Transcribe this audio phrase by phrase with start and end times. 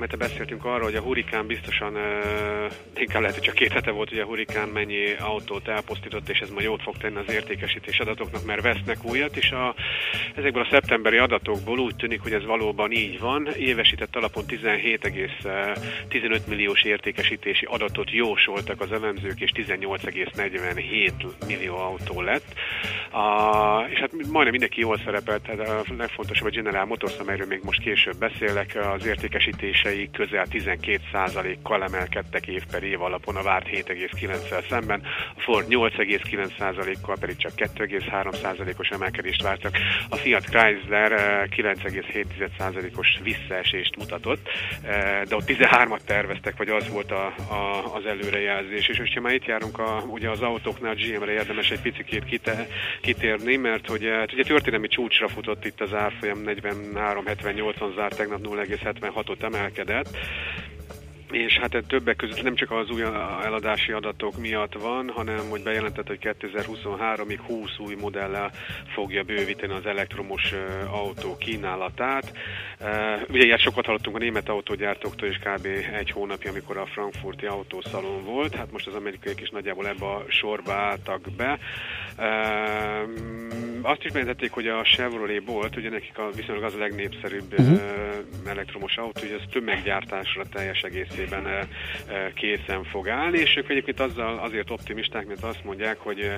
[0.00, 4.08] Mert beszéltünk arról, hogy a hurikán biztosan, uh, inkább lehet, hogy csak két hete volt,
[4.08, 8.44] hogy a hurikán mennyi autót elpusztított, és ez majd jót fog tenni az értékesítés adatoknak,
[8.44, 9.74] mert vesznek újat, és a,
[10.34, 13.48] ezekből a szeptemberi adatokból úgy tűnik, hogy ez valóban így van.
[13.56, 21.12] Évesített alapon 17,15 milliós értékesítési adatot jósoltak az elemzők, és 18,47
[21.46, 22.54] millió autó lett.
[23.10, 27.60] A, és hát majdnem mindenki jól szerepelt, tehát a legfontosabb a General Motors, amelyről még
[27.62, 33.68] most később beszélek, az értékesítése bevételei közel 12%-kal emelkedtek év per év alapon a várt
[33.68, 35.02] 7,9-szel szemben,
[35.36, 39.76] a Ford 8,9%-kal pedig csak 2,3%-os emelkedést vártak.
[40.08, 44.48] A Fiat Chrysler 9,7%-os visszaesést mutatott,
[44.82, 48.88] eh, de ott 13-at terveztek, vagy az volt a, a, az előrejelzés.
[48.88, 52.66] És hogyha már itt járunk a, ugye az autóknál, GM-re érdemes egy picit kite,
[53.00, 59.42] kitérni, mert hogy eh, ugye történelmi csúcsra futott itt az árfolyam 43-78-on zárt, tegnap 0,76-ot
[59.42, 60.08] emelkedett, növekedett,
[61.30, 63.02] és hát többek között nem csak az új
[63.44, 68.50] eladási adatok miatt van, hanem hogy bejelentett, hogy 2023-ig 20 új modellel
[68.94, 70.54] fogja bővíteni az elektromos
[70.90, 72.32] autó kínálatát.
[73.28, 75.66] Ugye ilyet sokat hallottunk a német autógyártóktól is kb.
[75.92, 78.54] egy hónapja, amikor a frankfurti autószalon volt.
[78.54, 81.58] Hát most az amerikaiak is nagyjából ebbe a sorba álltak be.
[83.82, 87.80] Azt is bejelentették, hogy a Chevrolet Bolt, ugye nekik a, viszonylag az a legnépszerűbb uh-huh.
[88.46, 90.82] elektromos autó, hogy ez tömeggyártásra teljes
[91.20, 91.68] egészében
[92.34, 96.32] készen fog állni, és ők egyébként azzal azért optimisták, mert azt mondják, hogy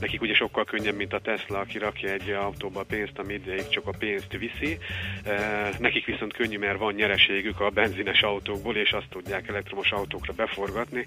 [0.00, 3.68] nekik ugye sokkal könnyebb, mint a Tesla, aki rakja egy autóba a pénzt, ami ideig
[3.68, 4.78] csak a pénzt viszi.
[5.78, 11.06] Nekik viszont könnyű, mert van nyereségük a benzines autókból, és azt tudják elektromos autókra beforgatni.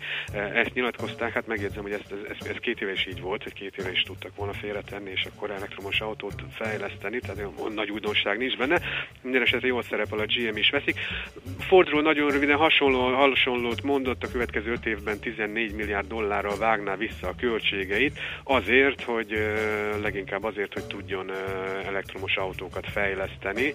[0.53, 3.77] Ezt nyilatkozták, hát megjegyzem, hogy ez, ez, ez két éve is így volt, hogy két
[3.77, 8.57] éve is tudtak volna félretenni, és akkor elektromos autót fejleszteni, tehát olyan nagy újdonság nincs
[8.57, 8.79] benne.
[9.21, 10.99] Minden esetre jól szerepel a GM is veszik.
[11.59, 17.27] Fordról nagyon röviden hasonló, hasonlót mondott, a következő 5 évben 14 milliárd dollárral vágná vissza
[17.27, 19.37] a költségeit, azért, hogy
[20.01, 21.31] leginkább azért, hogy tudjon
[21.85, 23.73] elektromos autókat fejleszteni.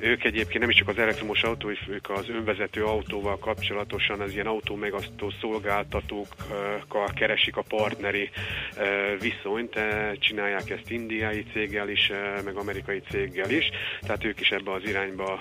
[0.00, 4.46] Ők egyébként nem is csak az elektromos autó, ők az önvezető autóval kapcsolatosan az ilyen
[4.46, 8.30] autó megasztó szolgáltatókkal keresik a partneri
[9.20, 9.78] viszonyt,
[10.18, 12.10] csinálják ezt indiai céggel is,
[12.44, 15.38] meg amerikai céggel is, tehát ők is ebbe az irányba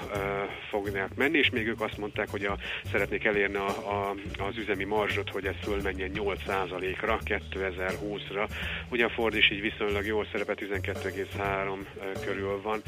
[0.69, 2.57] fognak menni, és még ők azt mondták, hogy a,
[2.91, 8.47] szeretnék elérni a, a, az üzemi marzsot, hogy ez fölmenjen 8%-ra 2020-ra.
[8.89, 11.77] Ugye a Ford is így viszonylag jól szerepet, 12,3
[12.25, 12.81] körül van.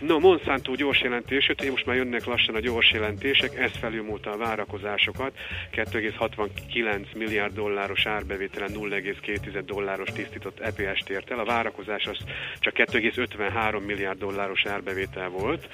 [0.00, 4.36] No, Monsanto gyors jelentés, hogy most már jönnek lassan a gyors jelentések, ez felülmúlta a
[4.36, 5.32] várakozásokat,
[5.72, 11.38] 2,69 milliárd dolláros árbevételen 0,2 dolláros tisztított EPS-t ért el.
[11.38, 12.18] A várakozás az
[12.58, 15.68] csak 2,53 milliárd dolláros árbevétel volt,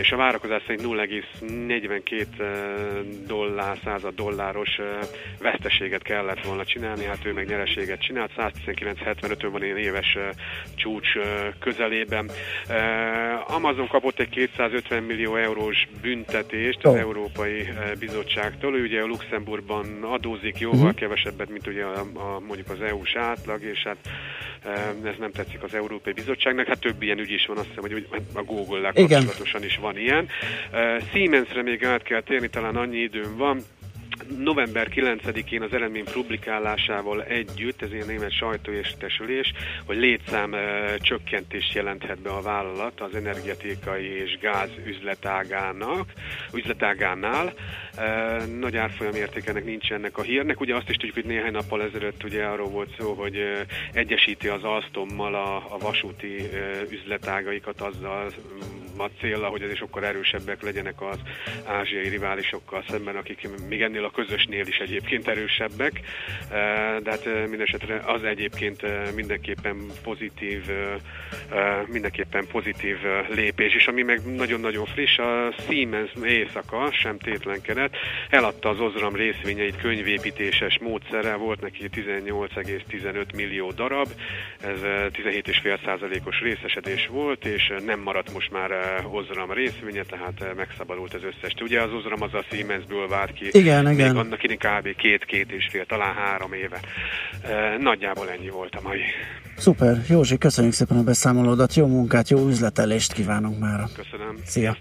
[0.00, 2.44] és a várakozás szerint 0,42 e,
[3.62, 4.80] dollár, század dolláros
[5.40, 10.18] veszteséget kellett volna csinálni, hát ő meg nyereséget csinált, 119,75-ön van ilyen éves
[10.74, 11.08] csúcs
[11.58, 12.30] közelében.
[13.46, 16.94] Amazon kapott egy 250 millió eurós büntetést az.
[16.94, 17.68] Európai
[17.98, 20.94] Bizottságtól, ő ugye a Luxemburgban adózik jóval uh-huh.
[20.94, 23.96] kevesebbet, mint ugye a, a, mondjuk az EU-s átlag, és hát
[25.04, 28.06] ez nem tetszik az Európai Bizottságnak, hát több ilyen ügy is van, azt hiszem, hogy
[28.34, 30.28] a Google-lel kapcsolatosan is van ilyen.
[31.12, 33.62] Siemensre még át kell térni, talán annyi időm van,
[34.38, 39.52] november 9-én az eredmény publikálásával együtt, ez ilyen német sajtóértesülés,
[39.86, 40.54] hogy létszám
[40.98, 46.12] csökkentést jelenthet be a vállalat az energetikai és gáz üzletágának,
[46.54, 47.52] üzletágánál.
[48.58, 50.60] Nagy árfolyam értékenek nincs ennek a hírnek.
[50.60, 53.36] Ugye azt is tudjuk, hogy néhány nappal ezelőtt ugye arról volt szó, hogy
[53.92, 56.48] egyesíti az Alstommal a, a vasúti
[56.90, 58.30] üzletágaikat azzal
[58.96, 61.18] a célra, hogy ezek sokkal erősebbek legyenek az
[61.64, 66.00] ázsiai riválisokkal szemben, akik még ennél a közösnél is egyébként erősebbek,
[67.02, 68.82] de hát mindesetre az egyébként
[69.14, 70.70] mindenképpen pozitív,
[71.86, 72.96] mindenképpen pozitív
[73.28, 77.81] lépés, és ami meg nagyon-nagyon friss, a Siemens éjszaka sem tétlenkedett,
[78.30, 84.08] eladta az Ozram részvényeit könyvépítéses módszerrel, volt neki 18,15 millió darab,
[84.60, 84.78] ez
[85.12, 88.70] 17,5%-os részesedés volt, és nem maradt most már
[89.10, 91.54] Ozram részvénye, tehát megszabadult az összes.
[91.60, 93.48] Ugye az Ozram az a Siemensből vált ki.
[93.50, 94.16] Igen, még igen.
[94.16, 94.96] annak idén kb.
[94.96, 96.80] két-két és fél, talán három éve.
[97.78, 99.00] Nagyjából ennyi volt a mai.
[99.56, 103.80] Szuper, Józsi, köszönjük szépen a beszámolódat, jó munkát, jó üzletelést kívánunk már.
[103.96, 104.36] Köszönöm.
[104.44, 104.76] Szia.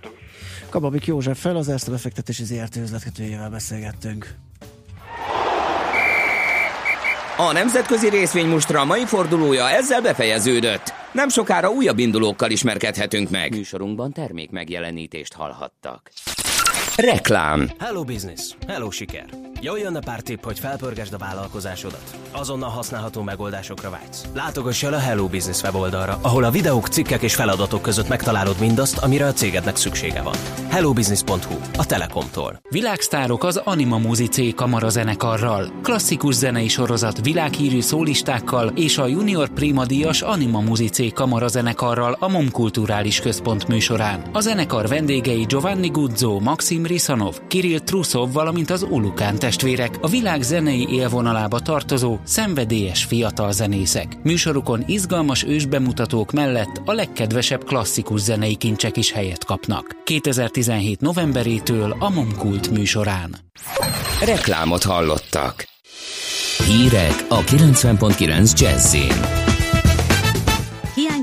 [0.72, 4.36] Kababik József fel, az Erste befektetési ZRT üzletkötőjével beszélgettünk.
[7.38, 10.94] A nemzetközi részvénymustra mai fordulója ezzel befejeződött.
[11.14, 13.52] Nem sokára újabb indulókkal ismerkedhetünk meg.
[13.52, 16.12] Műsorunkban termék megjelenítést hallhattak.
[16.96, 19.26] Reklám Hello Business, hello siker!
[19.64, 22.18] Jól jönne pár tipp, hogy felpörgesd a vállalkozásodat.
[22.32, 24.26] Azonnal használható megoldásokra vágysz.
[24.34, 28.98] Látogass el a Hello Business weboldalra, ahol a videók, cikkek és feladatok között megtalálod mindazt,
[28.98, 30.36] amire a cégednek szüksége van.
[30.70, 32.60] hellobusiness.hu, a Telekomtól.
[32.70, 39.86] Világsztárok az Anima Muzicé Kamara zenekarral, klasszikus zenei sorozat világhírű szólistákkal és a Junior Prima
[39.86, 44.22] Díjas Anima Muzicé Kamara zenekarral a MOM Kulturális Központ műsorán.
[44.34, 50.42] A zenekar vendégei Giovanni Guzzo, Maxim Risanov, Kirill Trusov, valamint az Ulukán testvérek, a világ
[50.42, 54.18] zenei élvonalába tartozó, szenvedélyes fiatal zenészek.
[54.24, 59.96] Műsorukon izgalmas ősbemutatók mellett a legkedvesebb klasszikus zenei kincsek is helyet kapnak.
[60.04, 63.36] 2017 novemberétől a Momkult műsorán.
[64.26, 65.70] Reklámot hallottak.
[66.66, 69.41] Hírek a 90.9 Jazzin.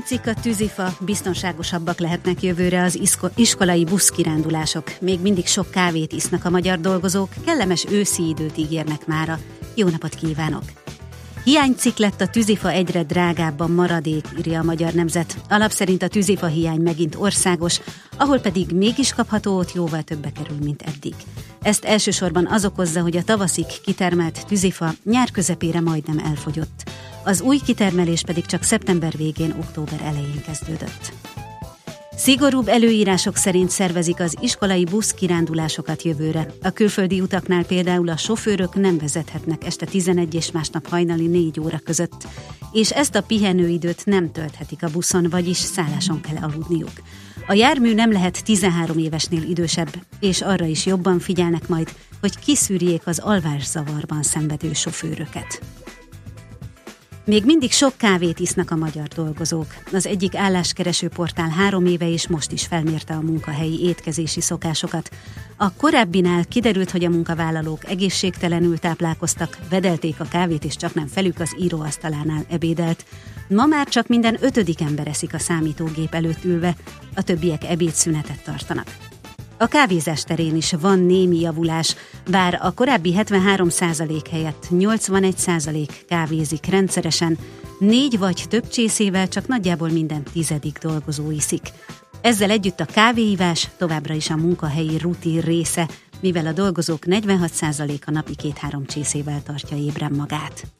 [0.09, 4.83] Hiányzik a tűzifa, biztonságosabbak lehetnek jövőre az isko- iskolai buszkirándulások.
[5.01, 9.39] Még mindig sok kávét isznak a magyar dolgozók, kellemes őszi időt ígérnek mára.
[9.75, 10.63] Jó napot kívánok!
[11.43, 15.37] Hiánycik lett a tűzifa egyre drágábban maradék, írja a Magyar Nemzet.
[15.49, 17.79] Alap szerint a tűzifa hiány megint országos,
[18.17, 21.15] ahol pedig mégis kapható ott jóval többe kerül, mint eddig.
[21.61, 26.83] Ezt elsősorban az okozza, hogy a tavaszig kitermelt tűzifa nyár közepére majdnem elfogyott.
[27.23, 31.13] Az új kitermelés pedig csak szeptember végén, október elején kezdődött.
[32.15, 36.53] Szigorúbb előírások szerint szervezik az iskolai busz kirándulásokat jövőre.
[36.61, 41.79] A külföldi utaknál például a sofőrök nem vezethetnek este 11 és másnap hajnali 4 óra
[41.79, 42.27] között,
[42.71, 47.01] és ezt a pihenőidőt nem tölthetik a buszon, vagyis szálláson kell aludniuk.
[47.47, 49.89] A jármű nem lehet 13 évesnél idősebb,
[50.19, 55.61] és arra is jobban figyelnek majd, hogy kiszűrjék az alvászavarban szenvedő sofőröket.
[57.29, 59.75] Még mindig sok kávét isznak a magyar dolgozók.
[59.93, 65.09] Az egyik álláskereső portál három éve és most is felmérte a munkahelyi étkezési szokásokat.
[65.57, 71.39] A korábbinál kiderült, hogy a munkavállalók egészségtelenül táplálkoztak, vedelték a kávét és csak nem felük
[71.39, 73.05] az íróasztalánál ebédelt.
[73.47, 76.75] Ma már csak minden ötödik ember eszik a számítógép előtt ülve,
[77.15, 79.08] a többiek ebédszünetet tartanak.
[79.61, 81.95] A kávézás terén is van némi javulás,
[82.29, 87.37] bár a korábbi 73% helyett 81% kávézik rendszeresen,
[87.79, 91.61] négy vagy több csészével csak nagyjából minden tizedik dolgozó iszik.
[92.21, 95.89] Ezzel együtt a kávéívás továbbra is a munkahelyi rutin része,
[96.21, 100.78] mivel a dolgozók 46%-a napi két-három csészével tartja ébren magát.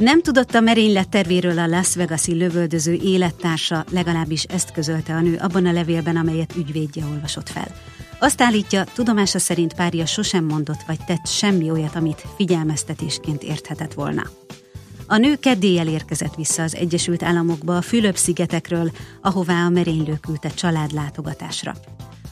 [0.00, 5.36] Nem tudott a merénylet tervéről a Las Vegas-i lövöldöző élettársa, legalábbis ezt közölte a nő
[5.36, 7.74] abban a levélben, amelyet ügyvédje olvasott fel.
[8.18, 14.22] Azt állítja, tudomása szerint párja sosem mondott vagy tett semmi olyat, amit figyelmeztetésként érthetett volna.
[15.06, 18.90] A nő kedélyel érkezett vissza az Egyesült Államokba a Fülöp-szigetekről,
[19.22, 21.74] ahová a merénylő küldte családlátogatásra.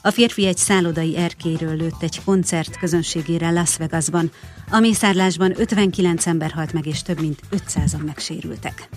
[0.08, 4.30] A férfi egy szállodai erkéről lőtt egy koncert közönségére Las Vegasban.
[4.70, 8.88] A mészárlásban 59 ember halt meg, és több mint 500-an megsérültek.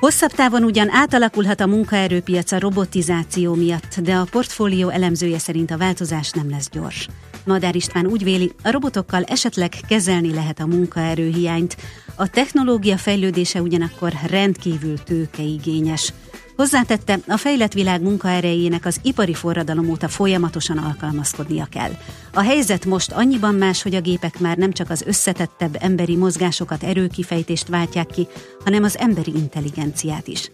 [0.00, 5.78] Hosszabb távon ugyan átalakulhat a munkaerőpiac a robotizáció miatt, de a portfólió elemzője szerint a
[5.78, 7.08] változás nem lesz gyors.
[7.44, 11.76] Madár István úgy véli, a robotokkal esetleg kezelni lehet a munkaerőhiányt,
[12.14, 16.12] a technológia fejlődése ugyanakkor rendkívül tőkeigényes.
[16.56, 21.90] Hozzátette, a fejlett világ munkaerejének az ipari forradalom óta folyamatosan alkalmazkodnia kell.
[22.32, 26.82] A helyzet most annyiban más, hogy a gépek már nem csak az összetettebb emberi mozgásokat,
[26.82, 28.26] erőkifejtést váltják ki,
[28.64, 30.50] hanem az emberi intelligenciát is.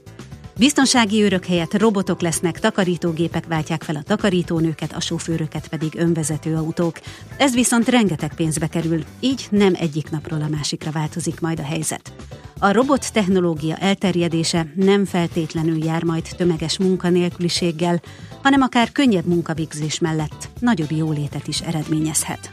[0.61, 7.01] Biztonsági őrök helyett robotok lesznek, takarítógépek váltják fel a takarítónőket, a sofőröket pedig önvezető autók.
[7.37, 12.13] Ez viszont rengeteg pénzbe kerül, így nem egyik napról a másikra változik majd a helyzet.
[12.59, 18.03] A robot technológia elterjedése nem feltétlenül jár majd tömeges munkanélküliséggel,
[18.43, 22.53] hanem akár könnyebb munkavégzés mellett nagyobb jólétet is eredményezhet.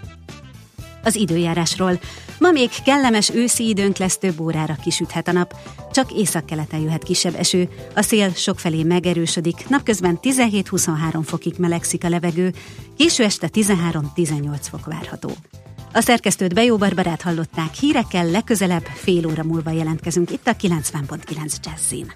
[1.04, 2.00] Az időjárásról.
[2.40, 5.56] Ma még kellemes őszi időnk lesz, több órára kisüthet a nap,
[5.92, 12.54] csak északkeleten jöhet kisebb eső, a szél sokfelé megerősödik, napközben 17-23 fokig melegszik a levegő,
[12.98, 15.32] késő este 13-18 fok várható.
[15.94, 22.14] A szerkesztőt Bejó Barbarát hallották, hírekkel legközelebb fél óra múlva jelentkezünk itt a 90.9 Jazzin.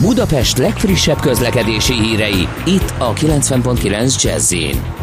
[0.00, 4.99] Budapest legfrissebb közlekedési hírei, itt a 90.9 Jazzin.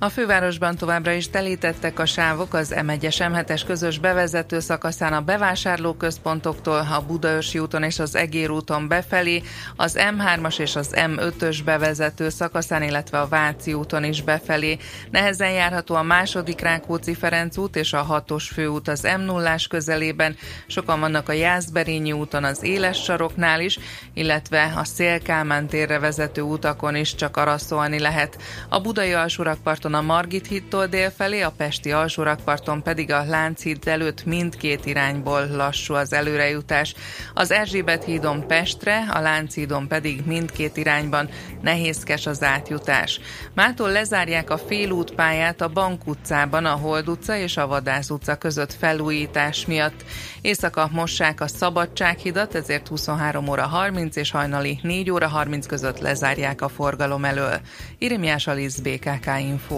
[0.00, 6.78] A fővárosban továbbra is telítettek a sávok az M1-es M7-es közös bevezető szakaszán a bevásárlóközpontoktól,
[6.78, 9.42] a Budaörsi úton és az Egér úton befelé,
[9.76, 14.78] az M3-as és az M5-ös bevezető szakaszán, illetve a Váci úton is befelé.
[15.10, 20.36] Nehezen járható a második Rákóczi-Ferenc út és a 6-os főút az m 0 közelében,
[20.66, 23.78] sokan vannak a Jászberényi úton az Éles saroknál is,
[24.14, 28.36] illetve a Szélkálmán térre vezető utakon is csak arra szólni lehet.
[28.68, 34.86] A Budai alsórakparton a Margit hittól délfelé, a Pesti alsórakparton pedig a Lánchíd előtt mindkét
[34.86, 36.94] irányból lassú az előrejutás.
[37.34, 41.28] Az Erzsébet hídon Pestre, a Lánchídon pedig mindkét irányban
[41.62, 43.20] nehézkes az átjutás.
[43.54, 48.72] Mától lezárják a félútpályát a Bank utcában, a Hold utca és a Vadász utca között
[48.72, 50.04] felújítás miatt.
[50.40, 56.60] Éjszaka mossák a Szabadsághidat, ezért 23 óra 30 és hajnali 4 óra 30 között lezárják
[56.60, 57.60] a forgalom elől.
[57.98, 59.77] Irimiás Alisz, BKK Info.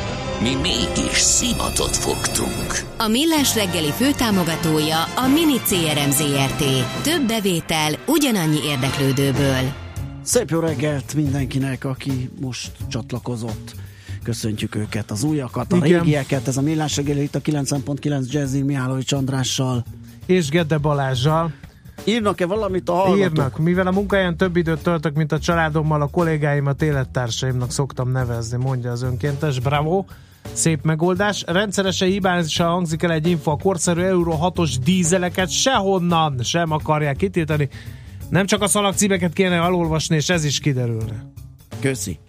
[0.41, 2.69] mi mégis szimatot fogtunk.
[2.97, 6.63] A Millás reggeli főtámogatója a Mini CRM Zrt.
[7.03, 9.71] Több bevétel ugyanannyi érdeklődőből.
[10.21, 13.75] Szép jó reggelt mindenkinek, aki most csatlakozott.
[14.23, 15.99] Köszöntjük őket, az újakat, a Igen.
[15.99, 16.47] régieket.
[16.47, 19.83] Ez a Millás reggeli itt a 90.9 Jazzy Mihály Csandrással.
[20.25, 21.53] És Gedde Balázsjal.
[22.03, 23.17] Írnak-e valamit a hallgatók?
[23.17, 23.57] Írnak.
[23.57, 28.91] Mivel a munkáján több időt töltök, mint a családommal, a kollégáimat élettársaimnak szoktam nevezni, mondja
[28.91, 29.59] az önkéntes.
[29.59, 30.05] Bravo!
[30.53, 31.43] Szép megoldás.
[31.47, 37.69] Rendszeresen hibásan hangzik el egy info, a korszerű Euro 6-os dízeleket sehonnan sem akarják kitiltani.
[38.29, 41.25] Nem csak a szalagcímeket kéne elolvasni, és ez is kiderülne.
[41.79, 42.19] Köszi.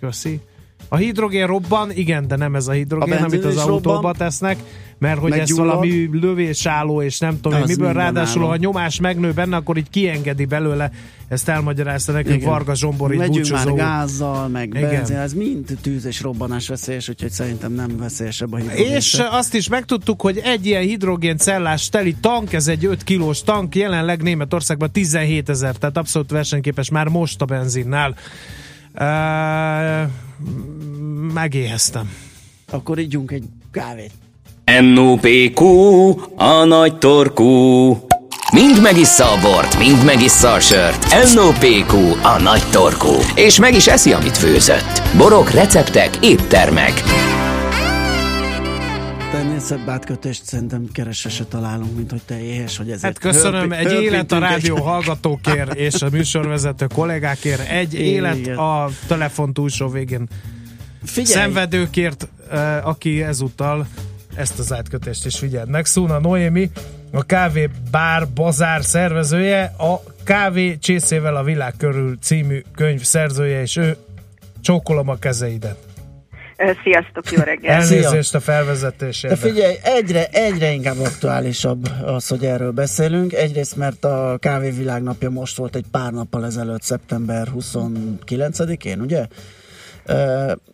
[0.00, 0.40] Köszi.
[0.88, 4.12] A hidrogén robban, igen, de nem ez a hidrogén, a amit az autóba robban.
[4.12, 4.56] tesznek,
[5.02, 9.76] mert hogy ez valami lövésálló, és nem tudom, miből ráadásul, ha nyomás megnő benne, akkor
[9.76, 10.90] így kiengedi belőle
[11.28, 12.48] ezt elmagyarázta nekünk Igen.
[12.48, 13.54] Varga Zsombor, így búcsúzó.
[13.54, 18.56] már gázzal, meg benzin, ez mind tűz és robbanás veszélyes, úgyhogy szerintem nem veszélyesebb a
[18.56, 18.94] hidrogén.
[18.94, 23.42] És azt is megtudtuk, hogy egy ilyen hidrogén cellás teli tank, ez egy 5 kilós
[23.42, 28.14] tank, jelenleg Németországban 17 ezer, tehát abszolút versenyképes már most a benzinnál.
[28.94, 30.10] Uh,
[31.32, 32.10] megéheztem.
[32.70, 34.12] Akkor ígyunk egy kávét.
[34.64, 35.64] NOPQ,
[36.36, 37.90] a nagy torkú.
[38.52, 41.06] Mind megissza a bort, mind megissza a sört.
[41.34, 43.12] NOPQ, a nagy torkú.
[43.34, 45.02] És meg is eszi, amit főzött.
[45.16, 47.02] Borok, receptek, éttermek.
[49.34, 53.86] Ennél szebb átkötést szerintem keresese találunk, mint hogy te éhes, hogy ezért Hát köszönöm, hölpi,
[53.86, 54.82] egy élet a rádió egy...
[54.82, 58.04] hallgatókért és a műsorvezető kollégákért, egy Igen.
[58.04, 60.28] élet a telefon túlsó végén
[61.04, 61.34] Figyelj.
[61.34, 62.28] szenvedőkért,
[62.82, 63.86] aki ezúttal
[64.34, 65.86] ezt az átkötést is figyeld meg.
[65.86, 66.70] Szuna Noémi,
[67.12, 73.76] a kávé bár bazár szervezője, a kávé csészével a világ körül című könyv szerzője, és
[73.76, 73.96] ő
[74.60, 75.76] csókolom a kezeidet.
[76.82, 77.80] Sziasztok, jó reggel!
[77.80, 79.34] Elnézést a felvezetésére.
[79.34, 83.32] De figyelj, egyre, egyre inkább aktuálisabb az, hogy erről beszélünk.
[83.32, 89.26] Egyrészt, mert a kávévilágnapja most volt egy pár nappal ezelőtt, szeptember 29-én, ugye?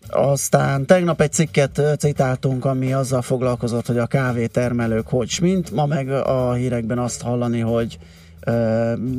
[0.08, 5.70] Aztán tegnap egy cikket citáltunk, ami azzal foglalkozott, hogy a kávétermelők hogy mint.
[5.70, 7.98] Ma meg a hírekben azt hallani, hogy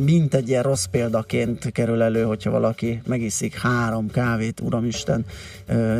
[0.05, 5.25] mint egy ilyen rossz példaként kerül elő, hogyha valaki megiszik három kávét, uramisten,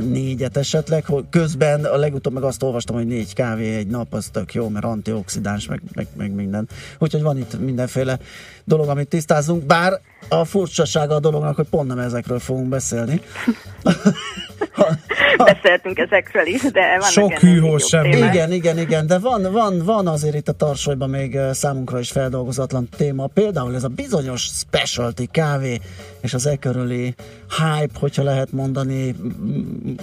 [0.09, 1.05] négyet esetleg.
[1.29, 4.85] Közben a legutóbb meg azt olvastam, hogy négy kávé egy nap, az tök jó, mert
[4.85, 6.67] antioxidáns, meg, meg, meg minden.
[6.99, 8.19] Úgyhogy van itt mindenféle
[8.69, 9.99] dolog, amit tisztázunk, bár
[10.29, 13.21] a furcsasága a dolognak, hogy pont nem ezekről fogunk beszélni.
[13.83, 13.91] ha,
[15.38, 18.05] ha, Beszéltünk ezekről is, de vannak Sok hűhó sem.
[18.05, 22.89] Igen, igen, igen, de van, van, van azért itt a tarsolyban még számunkra is feldolgozatlan
[22.97, 23.27] téma.
[23.27, 25.79] Például ez a bizonyos specialty kávé,
[26.21, 27.15] és az e körüli
[27.57, 29.15] hype, hogyha lehet mondani,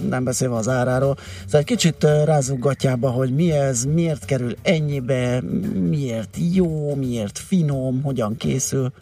[0.08, 1.16] nem beszélve az áráról.
[1.44, 5.40] Szóval egy kicsit rázzuk gatyába, hogy mi ez, miért kerül ennyibe,
[5.88, 8.55] miért jó, miért finom, hogyan készül.
[8.56, 8.92] isso.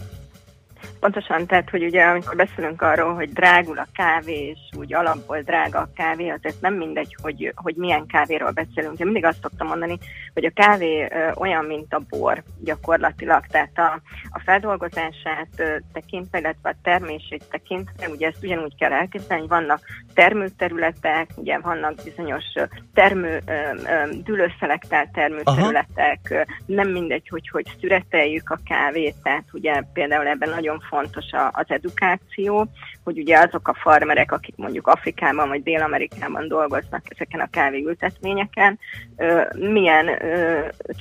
[1.01, 5.79] Pontosan, tehát, hogy ugye amikor beszélünk arról, hogy drágul a kávé, és úgy alapból drága
[5.79, 8.99] a kávé, azért nem mindegy, hogy, hogy milyen kávéról beszélünk.
[8.99, 9.99] Én mindig azt szoktam mondani,
[10.35, 14.01] hogy a kávé olyan, mint a bor gyakorlatilag, tehát a,
[14.31, 15.49] a feldolgozását
[15.93, 19.81] tekintve, illetve a termését tekintve, ugye ezt ugyanúgy kell elképzelni, hogy vannak
[20.15, 22.45] termőterületek, ugye vannak bizonyos
[22.95, 23.43] termő,
[24.25, 26.45] dülőszelektált termőterületek, Aha.
[26.67, 31.65] nem mindegy, hogy hogy szüreteljük a kávét, tehát ugye például ebben nagyon fontos a, az
[31.69, 32.67] edukáció,
[33.05, 38.79] hogy ugye azok a farmerek, akik mondjuk Afrikában vagy Dél-Amerikában dolgoznak ezeken a kávéültetményeken,
[39.59, 40.07] milyen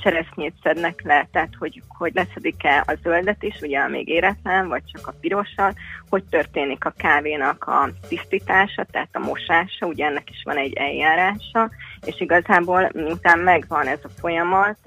[0.02, 5.06] cseresznyét szednek le, tehát hogy, hogy leszedik-e a zöldet is, ugye még éretlen, vagy csak
[5.06, 5.74] a pirossal,
[6.08, 11.70] hogy történik a kávénak a tisztítása, tehát a mosása, ugye ennek is van egy eljárása,
[12.04, 14.78] és igazából miután megvan ez a folyamat,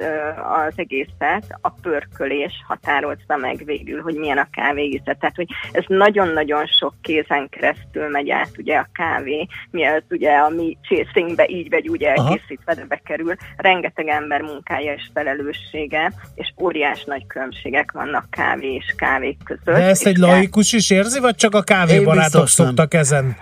[0.67, 5.17] az egészet a pörkölés határozza meg végül, hogy milyen a kávé íze.
[5.19, 10.49] Tehát, hogy ez nagyon-nagyon sok kézen keresztül megy át ugye a kávé, mielőtt ugye a
[10.49, 13.35] mi csészünkbe így vagy úgy elkészítve de bekerül.
[13.57, 19.65] Rengeteg ember munkája és felelőssége, és óriás nagy különbségek vannak kávé és kávék között.
[19.65, 23.37] De ezt egy laikus is érzi, vagy csak a kávébarátok szoktak ezen?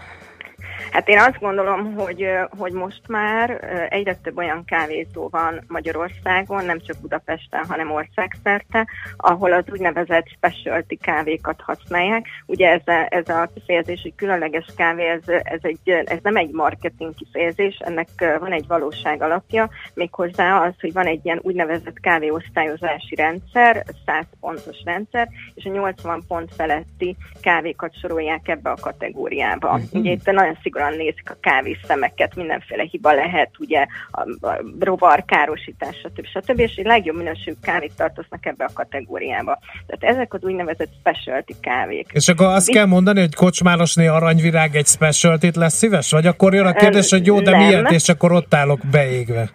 [0.91, 3.49] Hát én azt gondolom, hogy, hogy most már
[3.89, 10.97] egyre több olyan kávézó van Magyarországon, nem csak Budapesten, hanem országszerte, ahol az úgynevezett specialty
[11.01, 12.25] kávékat használják.
[12.45, 16.51] Ugye ez a, ez a kifejezés, hogy különleges kávé, ez, ez, egy, ez nem egy
[16.51, 18.07] marketing kifejezés, ennek
[18.39, 24.77] van egy valóság alapja, méghozzá az, hogy van egy ilyen úgynevezett kávéosztályozási rendszer, 100 pontos
[24.85, 29.77] rendszer, és a 80 pont feletti kávékat sorolják ebbe a kategóriába.
[29.77, 29.99] Mm-hmm.
[29.99, 35.95] Ugye itt nagyon szigorúan nézik a kávészemeket, mindenféle hiba lehet, ugye a, a rovar károsítás,
[35.95, 36.25] stb.
[36.25, 36.59] stb.
[36.59, 39.59] És egy legjobb minőségű kávét tartoznak ebbe a kategóriába.
[39.87, 42.09] Tehát ezek az úgynevezett specialty kávék.
[42.13, 42.75] És akkor azt Biz...
[42.75, 46.11] kell mondani, hogy kocsmárosné aranyvirág egy specialty lesz szíves?
[46.11, 47.59] Vagy akkor jön a kérdés, hogy jó, de nem.
[47.59, 49.49] miért, és akkor ott állok beégve?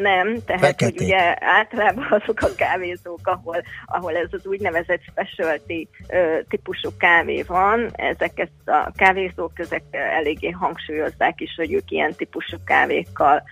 [0.00, 5.88] Nem, tehát hogy ugye általában azok a kávézók, ahol, ahol ez az úgynevezett specialty
[6.48, 12.56] típusú kávé van, ezek ezt a kávézók ezek eléggé hangsúlyozzák is, hogy ők ilyen típusú
[12.64, 13.42] kávékkal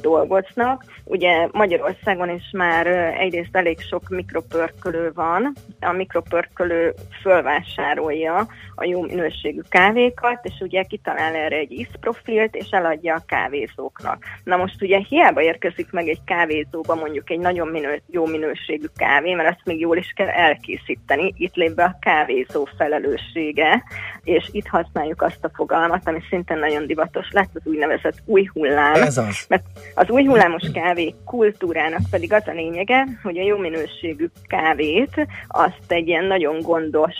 [0.00, 0.84] dolgoznak.
[1.04, 2.86] Ugye Magyarországon is már
[3.20, 11.34] egyrészt elég sok mikropörkölő van, a mikropörkölő fölvásárolja a jó minőségű kávékat, és ugye kitalál
[11.34, 14.24] erre egy ízprofilt, és eladja a kávézóknak.
[14.44, 18.86] Na most ugye hiába ér érkezik meg egy kávézóba mondjuk egy nagyon minő, jó minőségű
[18.96, 21.34] kávé, mert azt még jól is kell elkészíteni.
[21.36, 23.82] Itt lép be a kávézó felelőssége,
[24.24, 28.94] és itt használjuk azt a fogalmat, ami szintén nagyon divatos lett, az úgynevezett új hullám.
[28.94, 29.44] Ez az.
[29.48, 35.26] Mert az új hullámos kávé kultúrának pedig az a lényege, hogy a jó minőségű kávét
[35.48, 37.16] azt egy ilyen nagyon gondos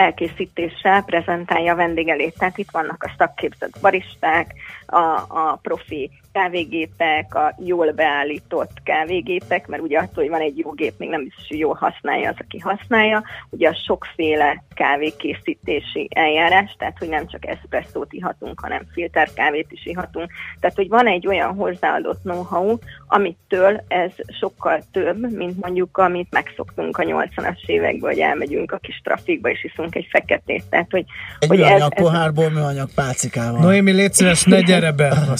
[0.00, 2.32] elkészítéssel prezentálja a vendég elé.
[2.38, 4.54] Tehát itt vannak a szakképzett baristák,
[4.86, 10.70] a, a profi kávégépek, a jól beállított kávégépek, mert ugye attól, hogy van egy jó
[10.70, 13.22] gép, még nem biztos, hogy jól használja az, aki használja.
[13.50, 20.30] Ugye a sokféle kávékészítési eljárás, tehát hogy nem csak eszpresszót ihatunk, hanem filterkávét is ihatunk.
[20.60, 26.98] Tehát, hogy van egy olyan hozzáadott know-how, amitől ez sokkal több, mint mondjuk, amit megszoktunk
[26.98, 30.64] a 80-as évekből, hogy elmegyünk a kis trafikba, és iszunk egy feketét.
[30.70, 31.04] Tehát, hogy,
[31.38, 33.60] egy hogy műanyag ez, pohárból műanyag pálcikával.
[33.60, 35.36] Noémi, légy szíves, ne gyere be a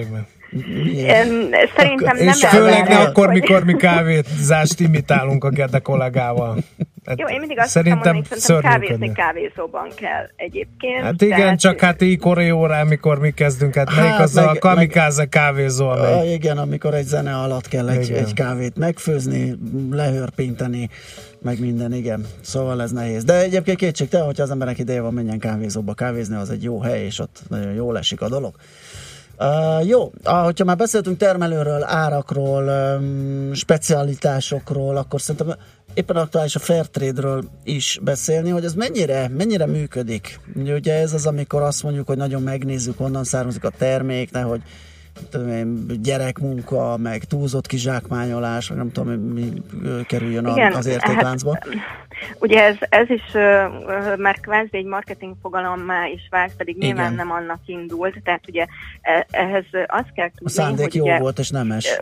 [0.00, 0.26] szerkesztőségbe.
[1.76, 3.40] Szerintem nem És főleg ne akkor, hogy...
[3.40, 6.58] mikor mi kávézást imitálunk a Gede kollégával.
[7.04, 11.02] Hát Jó, én mindig azt szerintem, mondani, szerintem kávézni kávézóban kell egyébként.
[11.02, 11.58] Hát igen, tehát...
[11.58, 15.88] csak hát így koreórán, mikor mi kezdünk, hát, hát melyik az meg, a kamikáze kávézó,
[15.88, 16.12] amely...
[16.12, 19.54] A, igen, amikor egy zene alatt kell egy, egy kávét megfőzni,
[19.90, 20.88] lehörpinteni,
[21.42, 22.26] meg minden, igen.
[22.40, 23.24] Szóval ez nehéz.
[23.24, 27.04] De egyébként kétségtelen, hogyha az emberek ideje van, menjen kávézóba kávézni, az egy jó hely,
[27.04, 28.54] és ott nagyon jól esik a dolog.
[29.42, 35.56] Uh, jó, hogyha már beszéltünk termelőről, árakról, um, specialitásokról, akkor szerintem
[35.94, 40.40] éppen aktuális a Fairtrade-ről is beszélni, hogy ez mennyire, mennyire működik.
[40.54, 44.62] Ugye ez az, amikor azt mondjuk, hogy nagyon megnézzük, honnan származik a termék, nehogy
[45.28, 49.52] tudom gyerekmunka, meg túlzott kizsákmányolás, meg nem tudom, mi
[50.06, 51.52] kerüljön Igen, az értékláncba.
[51.52, 51.68] Hát,
[52.38, 56.86] ugye ez, ez is uh, már kvázi egy marketing fogalommá is vált, pedig Igen.
[56.88, 58.66] nyilván nem annak indult, tehát ugye
[59.00, 62.00] e, ehhez azt kell tudni, A szándék hogy jó ugye, volt és nemes.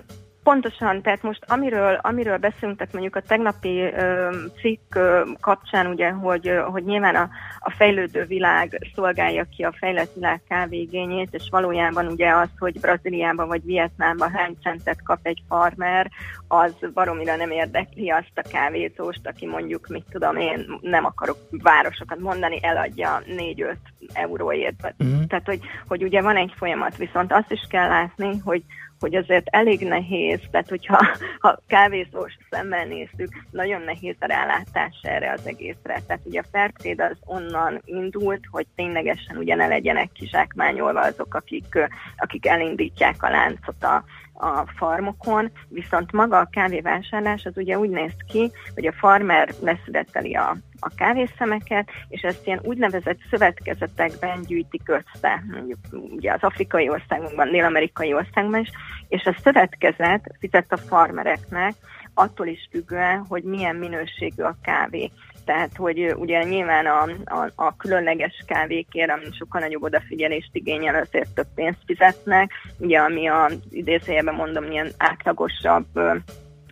[0.48, 4.28] Pontosan, tehát most amiről, amiről beszélünk, tehát mondjuk a tegnapi ö,
[4.60, 10.14] cikk ö, kapcsán, ugye, hogy, hogy nyilván a, a fejlődő világ szolgálja ki a fejlett
[10.14, 16.10] világ kávégényét, és valójában ugye az, hogy Brazíliában vagy Vietnámban hány centet kap egy farmer,
[16.48, 22.18] az baromira nem érdekli azt a kávézóst, aki mondjuk, mit tudom én, nem akarok városokat
[22.18, 23.74] mondani, eladja 4-5
[24.12, 24.94] euróért.
[24.98, 25.26] Uh-huh.
[25.26, 28.62] Tehát, hogy, hogy ugye van egy folyamat, viszont azt is kell látni, hogy
[29.00, 31.06] hogy azért elég nehéz, tehát hogyha
[31.40, 36.00] ha kávézós szemmel nézzük, nagyon nehéz a rálátás erre az egészre.
[36.06, 41.78] Tehát ugye a Fairtrade az onnan indult, hogy ténylegesen ugye ne legyenek kizsákmányolva azok, akik,
[42.16, 44.04] akik elindítják a láncot a,
[44.38, 50.34] a farmokon, viszont maga a kávévásárlás az ugye úgy néz ki, hogy a farmer leszületeli
[50.34, 57.50] a, a kávészemeket, és ezt ilyen úgynevezett szövetkezetekben gyűjtik össze, mondjuk ugye az afrikai országokban,
[57.50, 58.70] dél-amerikai országban is,
[59.08, 61.74] és a szövetkezet fizet a farmereknek,
[62.14, 65.10] attól is függően, hogy milyen minőségű a kávé
[65.48, 71.34] tehát hogy ugye nyilván a, a, a különleges kávékért, ami sokkal nagyobb odafigyelést igényel, azért
[71.34, 75.86] több pénzt fizetnek, ugye ami a idézőjelben mondom, ilyen átlagosabb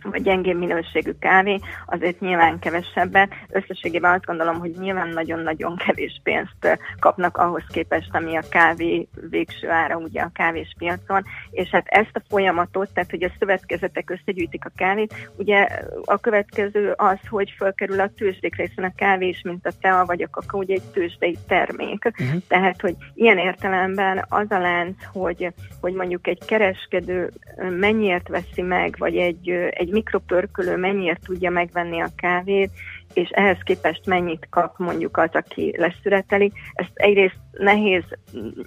[0.01, 3.33] vagy gyengébb minőségű kávé, azért nyilván kevesebbet.
[3.49, 9.69] Összességében azt gondolom, hogy nyilván nagyon-nagyon kevés pénzt kapnak ahhoz képest, ami a kávé végső
[9.69, 14.71] ára ugye a kávéspiacon, és hát ezt a folyamatot, tehát hogy a szövetkezetek összegyűjtik a
[14.75, 15.67] kávét, ugye
[16.05, 20.21] a következő az, hogy felkerül a tőzsdékre, hiszen a kávé is, mint a tea vagy
[20.21, 22.05] a kakao, ugye egy tőzsdei termék.
[22.05, 22.41] Uh-huh.
[22.47, 27.31] Tehát, hogy ilyen értelemben az a lánc, hogy, hogy mondjuk egy kereskedő
[27.79, 32.71] mennyiért veszi meg, vagy egy, egy mikropörkölő mennyire tudja megvenni a kávét,
[33.13, 36.51] és ehhez képest mennyit kap mondjuk az, aki leszületeli.
[36.73, 38.03] Ezt egyrészt nehéz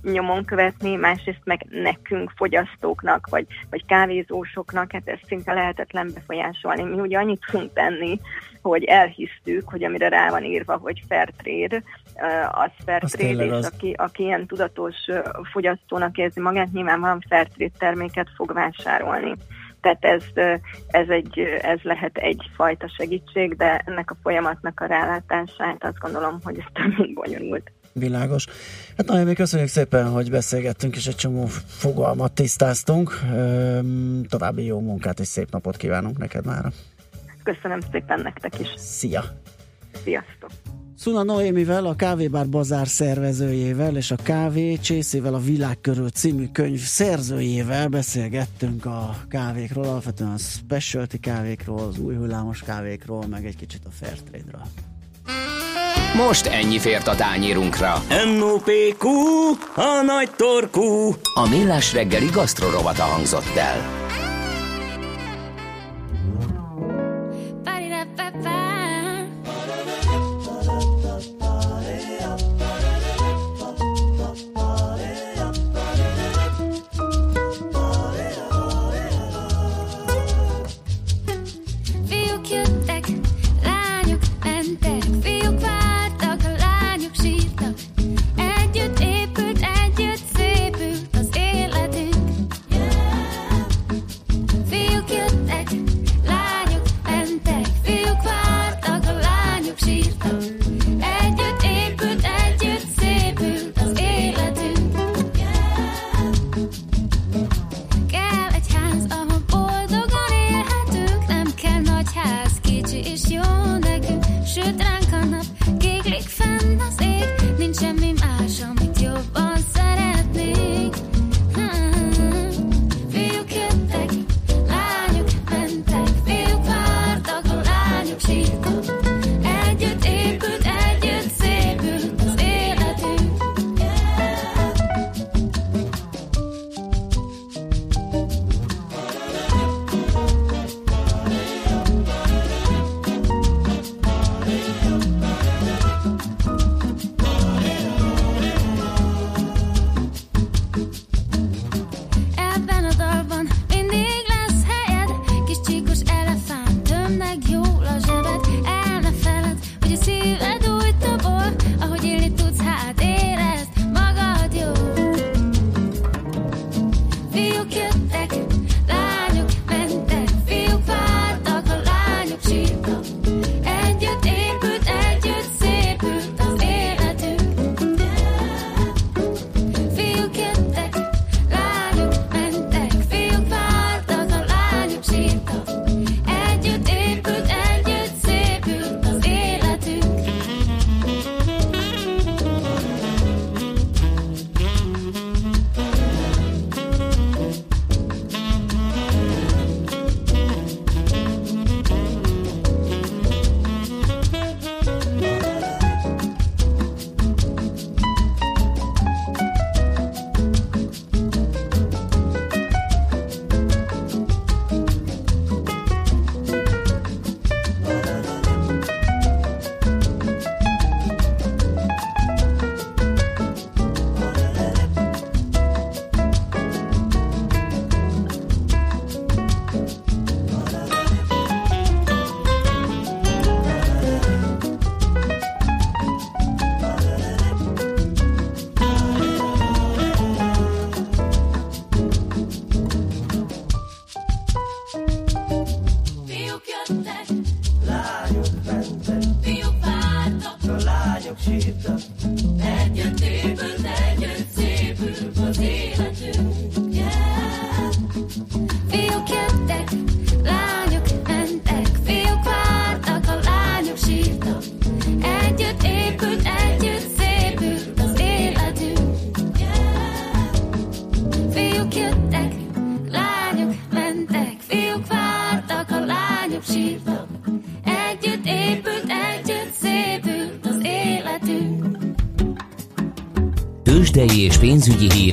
[0.02, 6.83] nyomon követni, másrészt meg nekünk, fogyasztóknak, vagy, vagy kávézósoknak, hát ezt szinte lehetetlen befolyásolni.
[6.83, 8.20] Mi ugye annyit tudunk tenni,
[8.62, 11.83] hogy elhisztük, hogy amire rá van írva, hogy fair trade,
[12.50, 13.70] az fair az trade, és az...
[13.74, 14.96] aki, aki ilyen tudatos
[15.52, 19.35] fogyasztónak érzi magát, nyilván van fair trade terméket fog vásárolni.
[19.81, 20.23] Tehát ez,
[20.87, 26.59] ez, egy, ez lehet egyfajta segítség, de ennek a folyamatnak a rálátását azt gondolom, hogy
[26.59, 27.73] ez több mint bonyolult.
[27.93, 28.47] Világos.
[28.97, 33.19] Hát nagyon még köszönjük szépen, hogy beszélgettünk, és egy csomó fogalmat tisztáztunk.
[34.29, 36.64] További jó munkát és szép napot kívánunk neked már.
[37.43, 38.69] Köszönöm szépen nektek is.
[38.77, 39.23] Szia!
[40.05, 40.51] Sziasztok!
[41.01, 46.81] Szuna Noémivel, a Kávébár Bazár szervezőjével és a Kávé Csészével a Világ körül című könyv
[46.81, 53.81] szerzőjével beszélgettünk a kávékról, alapvetően a specialty kávékról, az új hullámos kávékról, meg egy kicsit
[53.85, 54.63] a Fairtrade-ről.
[56.27, 58.03] Most ennyi fért a tányérunkra.
[58.37, 59.09] M.O.P.Q.
[59.75, 61.15] A nagy torkú.
[61.35, 64.01] A millás reggeli gasztrorovata hangzott el.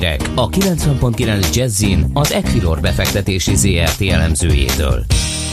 [0.08, 5.04] Hírek a 90.9 Jazzin az Equilor befektetési ZRT elemzőjétől.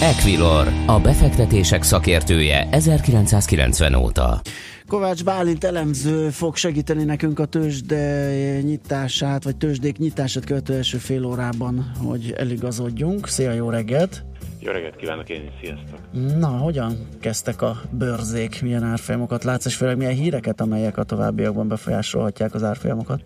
[0.01, 4.41] Equilor, a befektetések szakértője 1990 óta.
[4.87, 11.25] Kovács Bálint elemző fog segíteni nekünk a tőzsde nyitását, vagy tőzsdék nyitását követő első fél
[11.25, 13.27] órában, hogy eligazodjunk.
[13.27, 14.23] Szia, jó reggelt!
[14.59, 15.99] Jó reggelt kívánok én is, sziasztok!
[16.39, 18.61] Na, hogyan kezdtek a bőrzék?
[18.61, 23.21] Milyen árfolyamokat látsz, és főleg milyen híreket, amelyek a továbbiakban befolyásolhatják az árfolyamokat?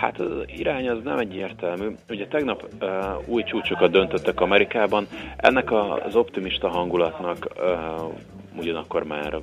[0.00, 1.86] Hát az irány az nem egyértelmű.
[2.08, 2.88] Ugye tegnap uh,
[3.26, 5.06] új csúcsokat döntöttek Amerikában.
[5.36, 8.12] Ennek az optimista hangulatnak uh,
[8.56, 9.38] ugyanakkor már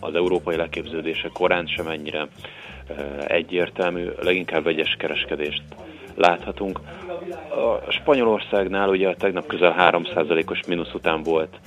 [0.00, 2.28] az európai leképződése korán sem ennyire uh,
[3.26, 5.62] egyértelmű, leginkább vegyes kereskedést
[6.14, 6.80] láthatunk.
[7.86, 11.58] A Spanyolországnál ugye tegnap közel 3%-os mínusz után volt,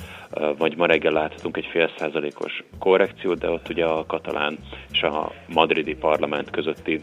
[0.57, 4.57] vagy ma reggel láthatunk egy fél százalékos korrekciót, de ott ugye a katalán
[4.91, 7.01] és a madridi parlament közötti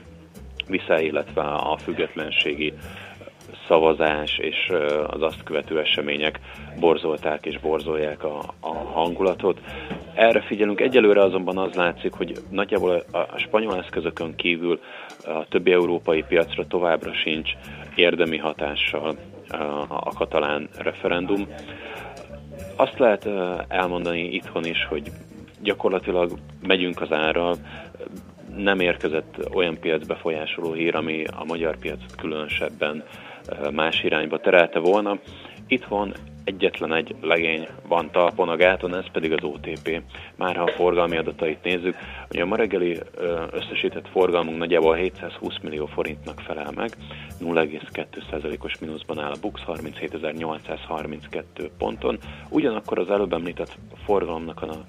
[0.68, 2.72] vissza, illetve a függetlenségi
[3.66, 4.72] szavazás és
[5.06, 6.40] az azt követő események
[6.80, 9.60] borzolták és borzolják a, a hangulatot.
[10.14, 10.80] erre figyelünk.
[10.80, 14.80] Egyelőre azonban az látszik, hogy nagyjából a, a spanyol eszközökön kívül
[15.24, 17.50] a többi európai piacra továbbra sincs
[17.94, 19.16] érdemi hatással
[19.88, 21.46] a katalán referendum.
[22.76, 23.28] Azt lehet
[23.68, 25.10] elmondani itthon is, hogy
[25.62, 26.30] gyakorlatilag
[26.66, 27.56] megyünk az árral,
[28.56, 33.04] nem érkezett olyan piac befolyásoló hír, ami a magyar piacot különösebben
[33.72, 35.18] más irányba terelte volna.
[35.66, 36.14] Itthon
[36.44, 40.02] egyetlen egy legény van talpon a gáton, ez pedig az OTP.
[40.36, 41.96] Már ha a forgalmi adatait nézzük,
[42.30, 42.98] ugye a ma reggeli
[43.50, 46.96] összesített forgalmunk nagyjából 720 millió forintnak felel meg,
[47.40, 51.42] 0,2%-os mínuszban áll a Bux 37.832
[51.78, 54.84] ponton, ugyanakkor az előbb említett forgalomnak a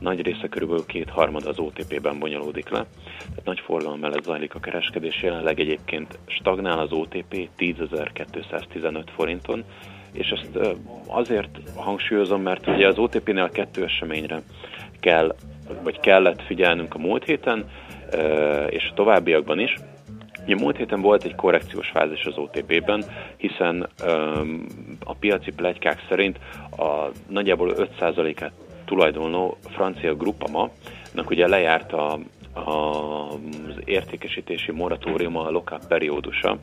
[0.00, 2.86] nagy része körülbelül kétharmad az OTP-ben bonyolódik le,
[3.18, 9.64] tehát nagy forgalom mellett zajlik a kereskedés, jelenleg egyébként stagnál az OTP 10.215 forinton,
[10.12, 10.58] és ezt
[11.06, 14.42] azért hangsúlyozom, mert ugye az OTP-nél kettő eseményre
[15.00, 15.34] kell,
[15.82, 17.64] vagy kellett figyelnünk a múlt héten,
[18.68, 19.74] és a továbbiakban is.
[20.44, 23.04] Ugye múlt héten volt egy korrekciós fázis az OTP-ben,
[23.36, 23.88] hiszen
[25.04, 26.38] a piaci plegykák szerint
[26.76, 28.52] a nagyjából 5%-át
[28.88, 30.70] tulajdonló francia Groupama,
[31.28, 32.18] ugye lejárt a,
[32.52, 36.58] a, az értékesítési moratóriuma, a lokább periódusa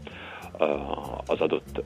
[1.26, 1.84] az adott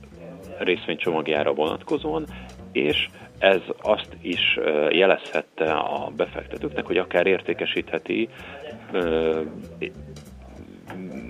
[0.59, 2.25] részvénycsomagjára vonatkozóan,
[2.71, 8.29] és ez azt is jelezhette a befektetőknek, hogy akár értékesítheti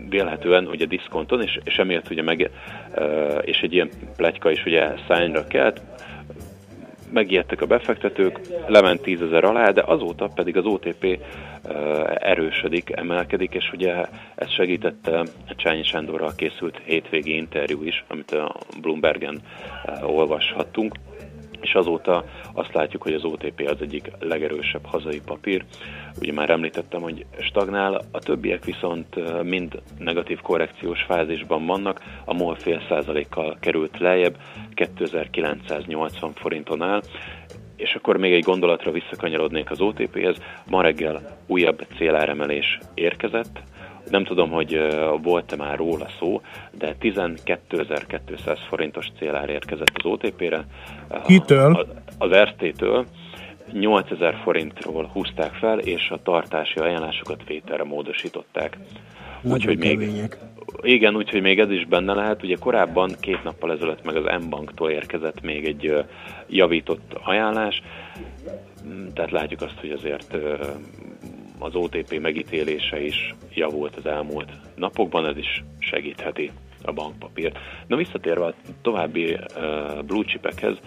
[0.10, 2.50] vélhetően ugye diszkonton, és, és emiatt ugye meg,
[3.42, 5.82] és egy ilyen pletyka is ugye szányra kelt,
[7.10, 11.20] megijedtek a befektetők, lement 10 ezer alá, de azóta pedig az OTP
[12.20, 15.24] erősödik, emelkedik, és ugye ez segítette
[15.56, 19.42] Csányi Sándorral készült hétvégi interjú is, amit a Bloombergen
[20.02, 20.96] olvashattunk
[21.62, 25.66] és azóta azt látjuk, hogy az OTP az egyik legerősebb hazai papír.
[26.20, 32.56] Ugye már említettem, hogy stagnál, a többiek viszont mind negatív korrekciós fázisban vannak, a MOL
[32.56, 34.38] fél százalékkal került lejjebb,
[34.74, 37.02] 2980 forinton áll,
[37.76, 40.38] és akkor még egy gondolatra visszakanyarodnék az OTP-hez.
[40.70, 43.62] Ma reggel újabb céláremelés érkezett,
[44.10, 44.80] nem tudom, hogy
[45.22, 46.42] volt-e már róla szó,
[46.78, 50.66] de 12.200 forintos célár érkezett az OTP-re.
[51.26, 51.88] Kitől?
[52.18, 53.06] Az RT-től.
[53.72, 58.78] 8000 forintról húzták fel, és a tartási ajánlásokat vételre módosították.
[59.42, 60.10] Úgyhogy még,
[60.82, 62.44] igen, úgyhogy még ez is benne lehet.
[62.44, 66.06] Ugye korábban két nappal ezelőtt meg az M-banktól érkezett még egy
[66.48, 67.82] javított ajánlás,
[69.14, 70.38] tehát látjuk azt, hogy azért
[71.60, 76.52] az OTP megítélése is javult az elmúlt napokban, ez is segítheti
[76.84, 77.58] a bankpapírt.
[77.88, 80.78] Na visszatérve a további uh, blue chipekhez,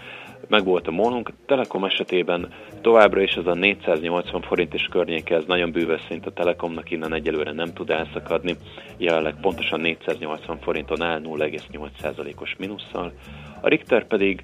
[0.49, 1.33] meg volt a molunk.
[1.47, 2.49] Telekom esetében
[2.81, 7.15] továbbra is ez a 480 forint és környéke, ez nagyon bűvös szint a Telekomnak, innen
[7.15, 8.57] egyelőre nem tud elszakadni.
[8.97, 13.13] Jelenleg pontosan 480 forinton áll 0,8%-os minusszal.
[13.61, 14.43] A Richter pedig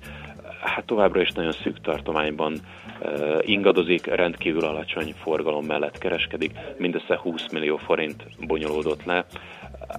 [0.60, 2.60] hát továbbra is nagyon szűk tartományban
[3.40, 9.24] ingadozik, rendkívül alacsony forgalom mellett kereskedik, mindössze 20 millió forint bonyolódott le.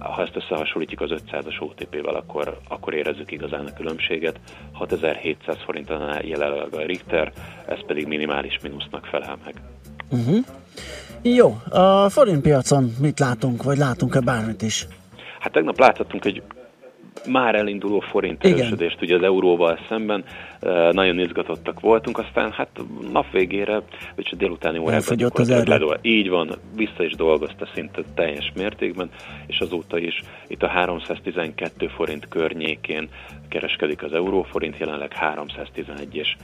[0.00, 4.40] Ha ezt összehasonlítjuk az 500-as OTP-vel, akkor, akkor érezzük igazán a különbséget.
[4.72, 7.32] 6700 forinton áll jelenleg a Richter,
[7.66, 9.54] ez pedig minimális mínusznak felel meg.
[10.10, 10.44] Uh-huh.
[11.22, 14.86] Jó, a forintpiacon mit látunk, vagy látunk-e bármit is?
[15.40, 16.42] Hát tegnap láthattunk egy
[17.28, 20.24] már elinduló forint erősödést ugye az euróval szemben.
[20.90, 22.68] Nagyon izgatottak voltunk, aztán hát
[23.12, 23.82] nap végére,
[24.14, 25.98] vagy csak délutáni órákban az ledol.
[26.02, 29.10] Így van, vissza is dolgozta szinte teljes mértékben,
[29.46, 33.08] és azóta is itt a 312 forint környékén
[33.48, 36.36] kereskedik az euróforint, jelenleg 311 és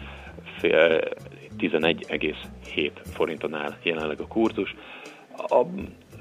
[1.59, 4.75] 11,7 forinton áll jelenleg a kurzus.
[5.37, 5.65] A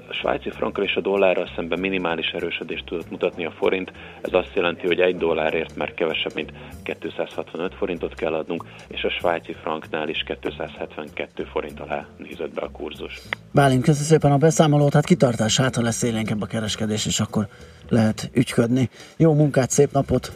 [0.08, 3.92] a svájci frankkal és a dollárral szemben minimális erősödést tudott mutatni a forint.
[4.20, 9.10] Ez azt jelenti, hogy egy dollárért már kevesebb, mint 265 forintot kell adnunk, és a
[9.10, 13.20] svájci franknál is 272 forint alá nézett be a kurzus.
[13.52, 17.48] Bálint, köszönöm szépen a beszámolót, hát kitartás, hát ha lesz élénkebb a kereskedés, és akkor
[17.88, 18.90] lehet ügyködni.
[19.16, 20.32] Jó munkát, szép napot!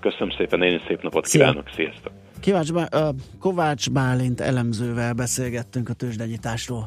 [0.00, 1.40] Köszönöm szépen, én is szép napot Szia.
[1.40, 2.12] kívánok, sziasztok!
[2.40, 2.72] Kíváncsi,
[3.40, 6.86] Kovács Bálint elemzővel beszélgettünk a tőzsdenyításról.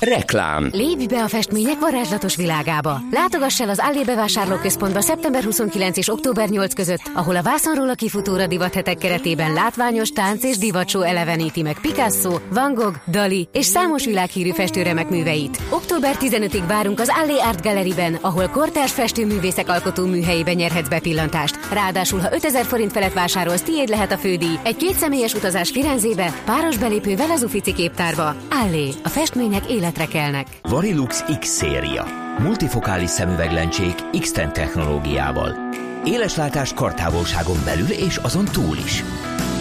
[0.00, 0.68] Reklám.
[0.72, 3.00] Lépj be a festmények varázslatos világába.
[3.10, 7.94] Látogass el az Allé bevásárlóközpontba szeptember 29 és október 8 között, ahol a vászonról a
[7.94, 14.04] kifutóra divathetek keretében látványos tánc és divatsó eleveníti meg Picasso, Van Gogh, Dali és számos
[14.04, 15.58] világhírű festőremek műveit.
[15.70, 21.58] Október 15-ig várunk az Allé Art Galleryben, ahol kortárs festőművészek alkotó műhelyében nyerhetsz bepillantást.
[21.72, 24.58] Ráadásul, ha 5000 forint felett vásárolsz, tiéd lehet a fődíj.
[24.62, 28.34] Egy kétszemélyes utazás Firenzébe, páros belépővel az Ufici képtárba.
[28.50, 30.46] Allé, a festmények életre kelnek.
[30.62, 32.06] Varilux X széria.
[32.38, 35.54] Multifokális szemüveglencsék X-Ten technológiával.
[36.04, 39.04] Éleslátást kartávolságon belül és azon túl is.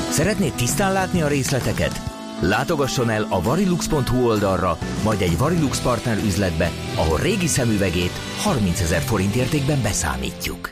[0.10, 2.02] Szeretnéd tisztán látni a részleteket?
[2.40, 9.02] Látogasson el a varilux.hu oldalra, majd egy Varilux partner üzletbe, ahol régi szemüvegét 30 ezer
[9.02, 10.70] forint értékben beszámítjuk.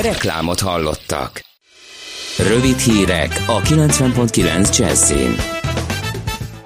[0.00, 1.40] Reklámot hallottak.
[2.38, 5.57] Rövid hírek a 90.9 Jazzin.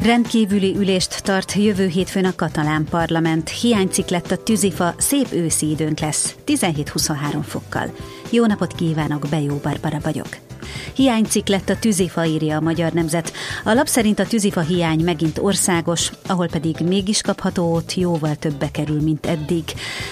[0.02, 3.48] Rendkívüli ülést tart jövő hétfőn a katalán parlament.
[3.48, 7.90] Hiánycik lett a tűzifa, szép őszi időnk lesz, 17-23 fokkal.
[8.30, 10.51] Jó napot kívánok, Bejó Barbara vagyok.
[10.94, 13.32] Hiánycik lett a tűzifa, írja a Magyar Nemzet.
[13.64, 18.70] A lap szerint a tűzifa hiány megint országos, ahol pedig mégis kapható ott jóval többe
[18.70, 19.64] kerül, mint eddig.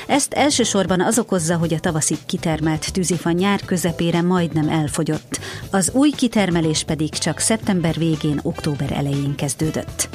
[0.07, 5.41] Ezt elsősorban az okozza, hogy a tavaszig kitermelt tűzifa nyár közepére majdnem elfogyott.
[5.71, 10.09] Az új kitermelés pedig csak szeptember végén, október elején kezdődött.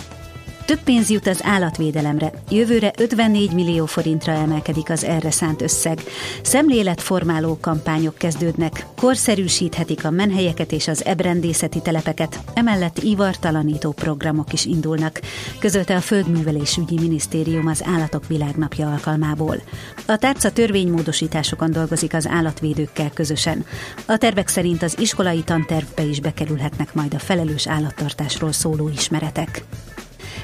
[0.66, 2.32] Több pénz jut az állatvédelemre.
[2.49, 5.99] Jövőre 54 millió forintra emelkedik az erre szánt összeg.
[6.41, 15.20] Szemléletformáló kampányok kezdődnek, korszerűsíthetik a menhelyeket és az ebrendészeti telepeket, emellett ivartalanító programok is indulnak,
[15.59, 19.61] közölte a Földművelésügyi Minisztérium az Állatok Világnapja alkalmából.
[20.05, 23.66] A tárca törvénymódosításokon dolgozik az állatvédőkkel közösen.
[24.05, 29.63] A tervek szerint az iskolai tantervbe is bekerülhetnek majd a felelős állattartásról szóló ismeretek.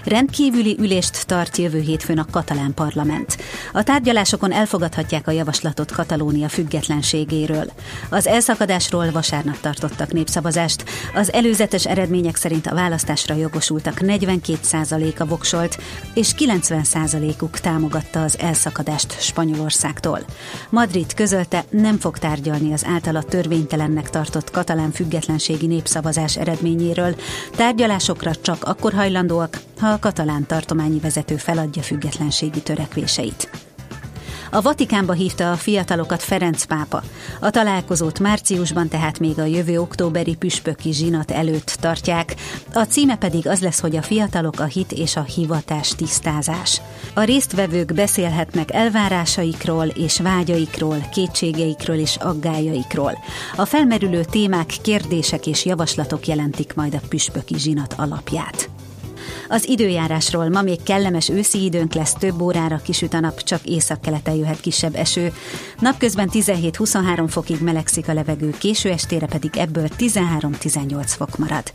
[0.06, 3.38] Rendkívüli ülést tart jövő hétfőn a katalán parlament.
[3.74, 7.72] A tárgyalásokon elfogadhatják a javaslatot Katalónia függetlenségéről.
[8.10, 10.84] Az elszakadásról vasárnap tartottak népszavazást.
[11.16, 15.78] Az előzetes eredmények szerint a választásra jogosultak 42%-a voksolt,
[16.14, 20.20] és 90%-uk támogatta az elszakadást Spanyolországtól.
[20.70, 27.16] Madrid közölte, nem fog tárgyalni az általa törvénytelennek tartott katalán függetlenségi népszavazás eredményéről.
[27.56, 33.50] Tárgyalásokra csak akkor hajlandóak, ha a katalán tartományi vezető feladja függetlenségi törekvéseit.
[34.54, 37.04] A Vatikánba hívta a fiatalokat Ferenc pápa.
[37.40, 42.36] A találkozót márciusban, tehát még a jövő októberi püspöki zsinat előtt tartják.
[42.74, 46.82] A címe pedig az lesz, hogy a fiatalok a hit és a hivatás tisztázás.
[47.14, 53.18] A résztvevők beszélhetnek elvárásaikról és vágyaikról, kétségeikről és aggájaikról.
[53.56, 58.70] A felmerülő témák, kérdések és javaslatok jelentik majd a püspöki zsinat alapját.
[59.52, 64.34] Az időjárásról ma még kellemes őszi időnk lesz, több órára kisüt a nap, csak északkeleten
[64.34, 65.34] jöhet kisebb eső.
[65.80, 71.72] Napközben 17-23 fokig melegszik a levegő, késő estére pedig ebből 13-18 fok marad.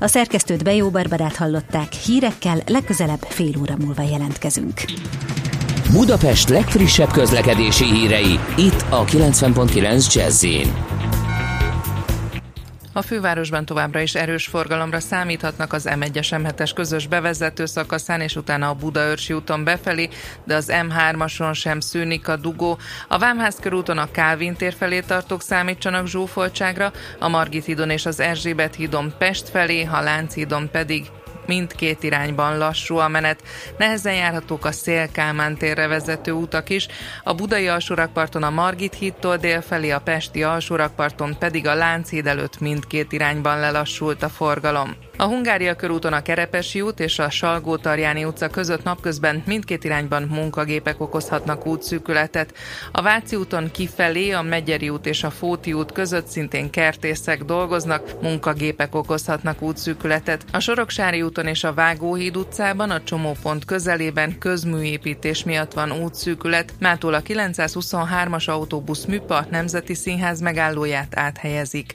[0.00, 4.80] A szerkesztőt Bejó Barbarát hallották, hírekkel legközelebb fél óra múlva jelentkezünk.
[5.92, 10.44] Budapest legfrissebb közlekedési hírei, itt a 90.9 jazz
[12.98, 18.68] a fővárosban továbbra is erős forgalomra számíthatnak az M1-es M7-es közös bevezető szakaszán, és utána
[18.68, 20.08] a Budaörsi úton befelé,
[20.44, 22.78] de az M3-ason sem szűnik a dugó.
[23.08, 28.20] A Vámház körúton a Kálvin tér felé tartók számítsanak zsúfoltságra, a Margit hídon és az
[28.20, 31.06] Erzsébet hídon Pest felé, a Lánchídon pedig
[31.48, 33.42] mindkét irányban lassú a menet.
[33.78, 36.86] Nehezen járhatók a Szél-Kálmán térre vezető utak is,
[37.24, 43.12] a budai alsórakparton a Margit hídtól délfelé, a pesti alsórakparton pedig a Lánchíd előtt mindkét
[43.12, 45.07] irányban lelassult a forgalom.
[45.20, 51.00] A Hungária körúton a Kerepesi út és a Salgó-Tarjáni utca között napközben mindkét irányban munkagépek
[51.00, 52.54] okozhatnak útszűkületet.
[52.92, 58.22] A Váci úton kifelé a Megyeri út és a Fóti út között szintén kertészek dolgoznak,
[58.22, 60.44] munkagépek okozhatnak útszűkületet.
[60.52, 67.14] A Soroksári úton és a Vágóhíd utcában a csomópont közelében közműépítés miatt van útszűkület, mától
[67.14, 71.94] a 923-as autóbusz műpa Nemzeti Színház megállóját áthelyezik.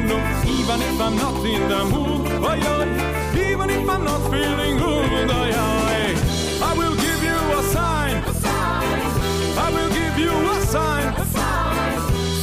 [0.00, 0.48] No no.
[0.48, 3.50] Even if I'm not in the mood, oh yeah.
[3.50, 6.66] Even if I'm not feeling good, oh yeah.
[6.68, 8.22] I will give you a sign.
[9.58, 11.14] I will give you a sign.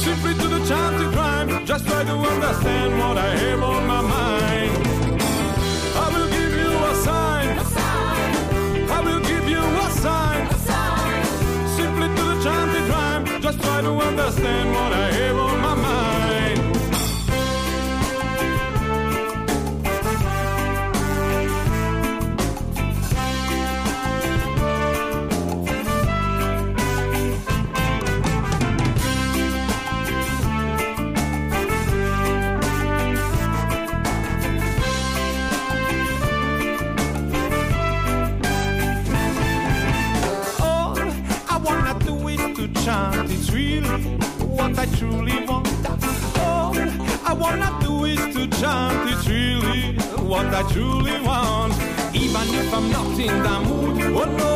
[0.02, 1.66] Simply to the chanted crime.
[1.66, 4.72] Just try to understand what I have on my mind.
[5.96, 7.48] I will give you a sign.
[8.90, 10.42] I will give you a sign.
[11.76, 13.42] Simply to the chanted crime.
[13.42, 15.83] Just try to understand what I have on my mind.
[47.44, 49.10] Wanna do is to chant.
[49.12, 49.82] It's really
[50.30, 51.74] what I truly want.
[52.22, 54.52] Even if I'm not in the mood, oh no.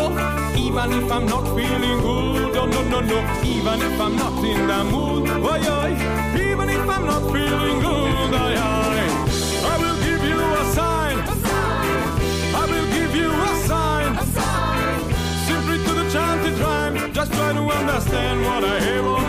[0.64, 3.18] Even if I'm not feeling good, oh no no no.
[3.54, 6.44] Even if I'm not in the mood, oh yeah.
[6.46, 9.70] Even if I'm not feeling good, oh yeah.
[9.72, 11.16] I will give you a sign.
[12.60, 14.10] I will give you a sign.
[15.48, 19.27] Simply to the chanted rhyme, just try to understand what I have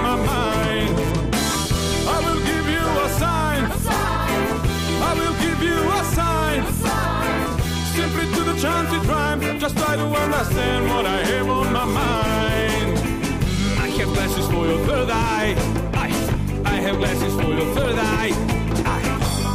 [5.10, 6.62] I will give you a sign.
[7.98, 12.94] Simply to the chanted rhyme, just try to understand what I have on my mind.
[13.86, 15.56] I have glasses for your third eye.
[15.94, 16.08] I,
[16.64, 18.32] I have glasses for your third eye.
[18.86, 19.00] I,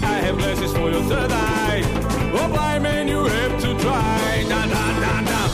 [0.02, 1.82] I have glasses for your third eye.
[2.34, 4.44] Oh, blind man, you have to try.
[4.48, 5.53] Da, da, da, da.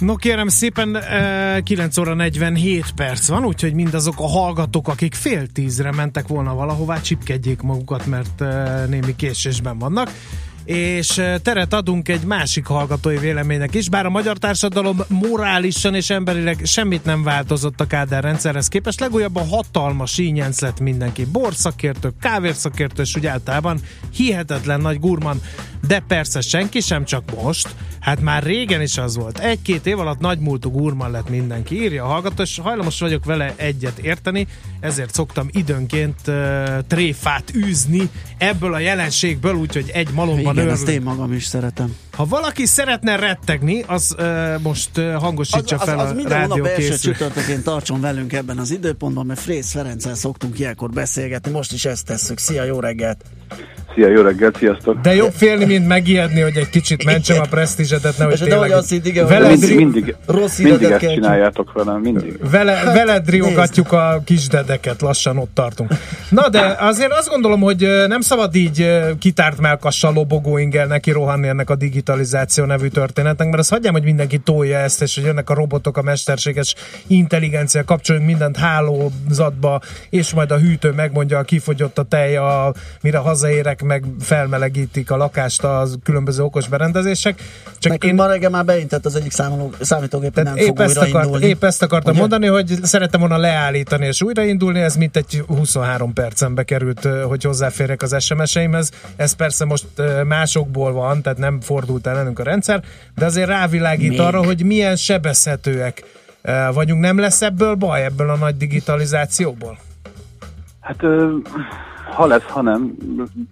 [0.00, 5.46] No kérem szépen, eh, 9 óra 47 perc van, úgyhogy mindazok a hallgatók, akik fél
[5.46, 10.10] tízre mentek volna valahová, csipkedjék magukat, mert eh, némi késésben vannak.
[10.64, 16.10] És eh, teret adunk egy másik hallgatói véleménynek is, bár a magyar társadalom morálisan és
[16.10, 23.02] emberileg semmit nem változott a Kádár rendszerhez képest, legújabban hatalmas ínyenc lett mindenki, borszakértő, kávérszakértő,
[23.02, 23.80] és úgy általában
[24.14, 25.40] hihetetlen nagy gurman,
[25.86, 29.38] de persze senki sem csak most, hát már régen is az volt.
[29.38, 33.98] Egy-két év alatt nagymúltú gurman lett mindenki, írja a hallgató, és hajlamos vagyok vele egyet
[33.98, 34.46] érteni,
[34.80, 36.34] ezért szoktam időnként uh,
[36.86, 41.96] tréfát űzni ebből a jelenségből, úgyhogy egy malomban Igen, ezt én magam is szeretem.
[42.12, 46.40] Ha valaki szeretne rettegni, az uh, most uh, hangosítsa az, fel az, az a minden
[46.40, 51.50] hónap rádió első csütörtökén tartson velünk ebben az időpontban, mert Frész Ferenccel szoktunk ilyenkor beszélgetni,
[51.50, 52.38] most is ezt tesszük.
[52.38, 53.24] Szia, jó reggelt!
[53.94, 55.00] Szia, jó reggelt, sziasztok!
[55.00, 58.52] De jobb félni, mint megijedni, hogy egy kicsit mentsem a presztízsedet, nehogy És de hogy
[58.52, 62.38] tényleg azt hitt, igen, veled, mindig, mindig, rossz mindig ezt kell csináljátok velem, mindig.
[62.50, 65.90] vele, veled riogatjuk a kisdedeket, lassan ott tartunk.
[66.28, 68.88] Na de azért azt gondolom, hogy nem szabad így
[69.18, 74.04] kitárt melkassal lobogó ingel neki rohanni ennek a digitalizáció nevű történetnek, mert azt hagyjam, hogy
[74.04, 76.74] mindenki tolja ezt, és hogy jönnek a robotok, a mesterséges
[77.06, 79.80] intelligencia, kapcsoljunk mindent hálózatba,
[80.10, 85.64] és majd a hűtő megmondja, kifogyott a tej, a, mire hazaérek, meg felmelegítik a lakást
[85.64, 87.42] a különböző okos berendezések.
[87.78, 88.14] Csak Nekünk én...
[88.14, 91.82] ma reggel már beintett az egyik számoló, számítógép, nem épp fog ezt, akart, épp ezt
[91.82, 92.20] akartam Ugye?
[92.20, 98.02] mondani, hogy szerettem volna leállítani és újraindulni, ez mint egy 23 percembe került, hogy hozzáférjek
[98.02, 98.90] az SMS-eimhez.
[99.16, 99.86] Ez persze most
[100.26, 102.82] másokból van, tehát nem fordult ellenünk a rendszer,
[103.14, 104.20] de azért rávilágít Még.
[104.20, 106.04] arra, hogy milyen sebezhetőek
[106.72, 107.00] vagyunk.
[107.00, 109.78] Nem lesz ebből baj, ebből a nagy digitalizációból?
[110.80, 111.36] Hát ö,
[112.10, 112.96] ha lesz, ha nem,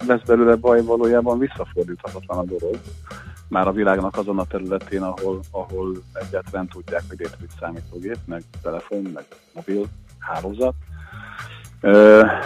[0.07, 2.79] lesz belőle baj, valójában visszafordíthatatlan a dolog.
[3.49, 9.03] Már a világnak azon a területén, ahol, ahol egyáltalán tudják, hogy létezik számítógép, meg telefon,
[9.15, 9.85] meg mobil
[10.19, 10.75] hálózat.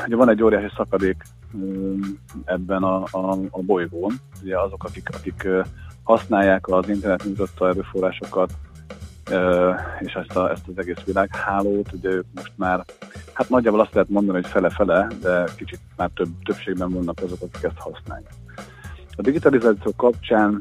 [0.07, 1.23] Ugye van egy óriási szakadék
[2.45, 4.13] ebben a, a, a bolygón.
[4.43, 5.49] Ugye azok, akik, akik
[6.03, 8.53] használják az internet nyújtotta erőforrásokat,
[10.01, 12.85] és ezt, a, ezt az egész világhálót, ugye ők most már,
[13.33, 17.63] hát nagyjából azt lehet mondani, hogy fele-fele, de kicsit már több, többségben vannak azok, akik
[17.63, 18.33] ezt használják.
[19.17, 20.61] A digitalizáció kapcsán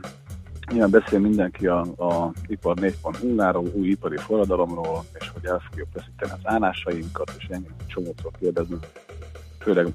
[0.72, 6.32] nyilván beszél mindenki a, a ipar 4.0-ról, új ipari forradalomról, és hogy el fogjuk veszíteni
[6.32, 8.78] az állásainkat, és engem csomótól kérdezni,
[9.60, 9.88] főleg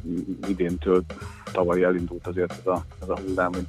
[0.49, 1.05] idéntől
[1.53, 3.67] tavaly elindult azért ez a, ez a hullám, hogy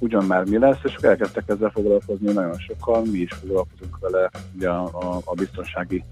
[0.00, 4.68] ugyan már mi lesz, és elkezdtek ezzel foglalkozni nagyon sokan, mi is foglalkozunk vele ugye
[4.68, 6.04] a, a, a biztonsági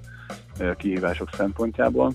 [0.76, 2.12] kihívások szempontjából.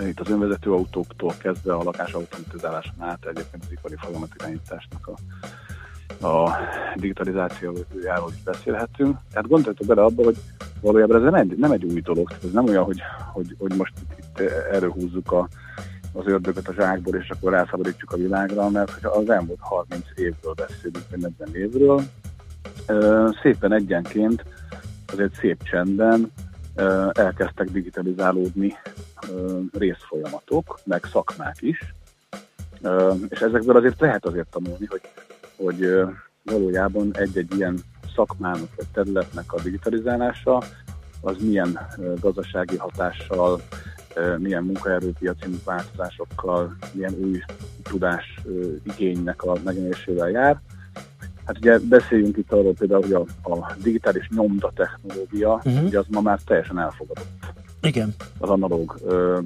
[0.00, 6.56] Itt az önvezető autóktól kezdve a lakás automatizáláson át egyébként az ipari folyamatirányításnak a, a
[6.94, 9.18] digitalizációjáról is beszélhetünk.
[9.30, 10.36] Tehát gondoljatok bele abba, hogy
[10.80, 13.00] valójában ez nem egy, nem egy új dolog, ez nem olyan, hogy,
[13.32, 14.40] hogy, hogy most itt
[14.72, 15.48] erről húzzuk a,
[16.14, 20.54] az ördögöt a zsákból, és akkor elszabadítjuk a világra, mert hogyha az elmúlt 30 évről
[20.54, 22.02] beszélünk, vagy 40 évről,
[23.42, 24.44] szépen egyenként,
[25.12, 26.32] azért szép csendben
[27.12, 28.74] elkezdtek digitalizálódni
[29.72, 31.94] részfolyamatok, meg szakmák is,
[33.28, 35.00] és ezekből azért lehet azért tanulni, hogy,
[35.56, 36.04] hogy
[36.42, 37.78] valójában egy-egy ilyen
[38.14, 40.62] szakmának vagy területnek a digitalizálása
[41.20, 41.78] az milyen
[42.20, 43.60] gazdasági hatással,
[44.38, 47.40] milyen munkaerőpiaci változásokkal, milyen új
[47.82, 48.40] tudás
[48.82, 50.60] igénynek a megjelenésével jár.
[51.44, 55.84] Hát ugye beszéljünk itt arról például, hogy a, a digitális nyomda technológia, uh-huh.
[55.84, 57.26] ugye az ma már teljesen elfogadott.
[57.82, 58.14] Igen.
[58.38, 59.38] Az analóg ö,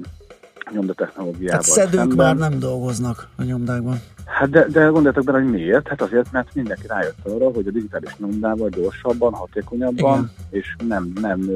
[0.73, 1.47] nyomda technológiával.
[1.47, 2.17] Tehát szedők szemben.
[2.17, 4.01] már nem dolgoznak a nyomdákban.
[4.25, 5.87] Hát de, de gondoljatok bele, hogy miért?
[5.87, 10.31] Hát azért, mert mindenki rájött arra, hogy a digitális nyomdával gyorsabban, hatékonyabban, Igen.
[10.49, 11.49] és nem, nem,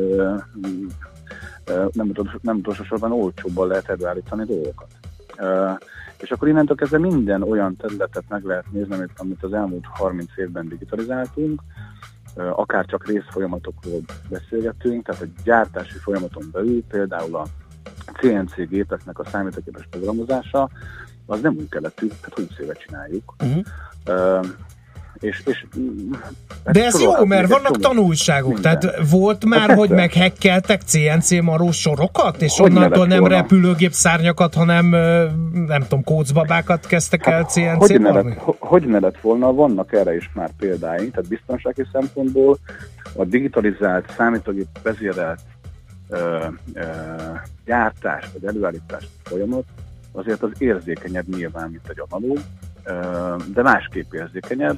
[1.91, 4.87] nem, utolsó, nem utolsó sorban olcsóbban lehet előállítani dolgokat.
[6.17, 10.29] És akkor innentől kezdve minden olyan területet meg lehet nézni, amit, amit az elmúlt 30
[10.35, 11.61] évben digitalizáltunk,
[12.35, 17.45] akár csak részfolyamatokról beszélgetünk, tehát a gyártási folyamaton belül például a
[18.19, 20.69] CNC gépeknek a számítógépes programozása,
[21.25, 23.35] az nem új keletű, tehát 20 éve csináljuk.
[23.43, 24.45] Uh-huh.
[25.23, 25.65] És, és,
[26.63, 28.53] De ez jó, mert vannak tanulságok.
[28.53, 28.79] Minden.
[28.79, 33.35] Tehát volt már, hát hogy meghekkeltek CNC maró sorokat, és hogy onnantól nem volna?
[33.35, 34.85] repülőgép szárnyakat, hanem
[35.67, 39.93] nem tudom, kócbabákat kezdtek hát, el CNC hogy ne, lett, hogy ne lett volna, vannak
[39.93, 42.57] erre is már példáink, tehát biztonsági szempontból
[43.15, 45.39] a digitalizált, számítógép vezérelt
[46.09, 46.37] ö,
[46.73, 46.81] ö,
[47.65, 49.63] gyártás vagy előállítás folyamat
[50.11, 52.39] azért az érzékenyebb nyilván, mint egy analóg,
[53.53, 54.77] de másképp érzékenyebb.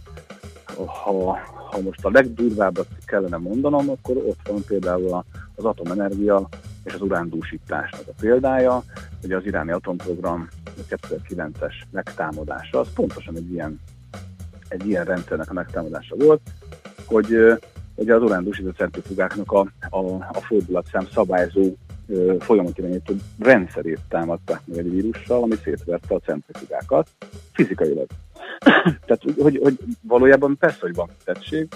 [0.76, 1.40] Ha,
[1.72, 5.24] ha most a legdurvábbat kellene mondanom, akkor ott van például
[5.56, 6.50] az atomenergia
[6.84, 8.84] és az urándúsításnak a példája.
[9.24, 10.48] Ugye az iráni atomprogram
[10.90, 13.80] 2009-es megtámadása, az pontosan egy ilyen,
[14.68, 16.42] egy ilyen rendszernek a megtámadása volt,
[17.06, 17.28] hogy
[17.96, 19.60] ugye az urándúsító centrifugáknak a,
[19.90, 21.76] a, a fordulatszám szabályzó
[22.40, 27.08] folyamatirányító rendszerét támadták meg egy vírussal, ami szétverte a centrifugákat
[27.52, 28.08] fizikailag.
[29.06, 31.68] Tehát, hogy, hogy valójában persze, hogy van tettség,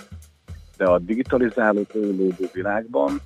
[0.77, 3.21] de a digitalizálódó világban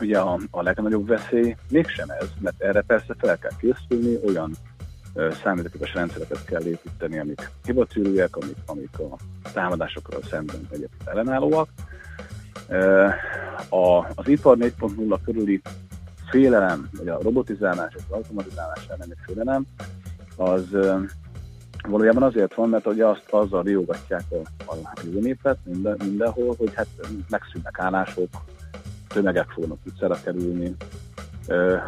[0.00, 4.56] ugye a, a legnagyobb veszély mégsem ez, mert erre persze fel kell készülni, olyan
[5.14, 9.16] számítógépes rendszereket kell építeni, amik hibatűrűek, amik, amik a
[9.52, 11.68] támadásokra szemben egyébként ellenállóak.
[13.68, 15.62] A, az ipar 4.0 körüli
[16.30, 19.66] félelem, vagy a robotizálás, az automatizálás elleni félelem,
[20.36, 20.66] az
[21.88, 26.86] valójában azért van, mert ugye azt azzal riogatják a, a népet minden, mindenhol, hogy hát
[27.28, 28.28] megszűnnek állások,
[29.08, 30.76] tömegek fognak utcára kerülni,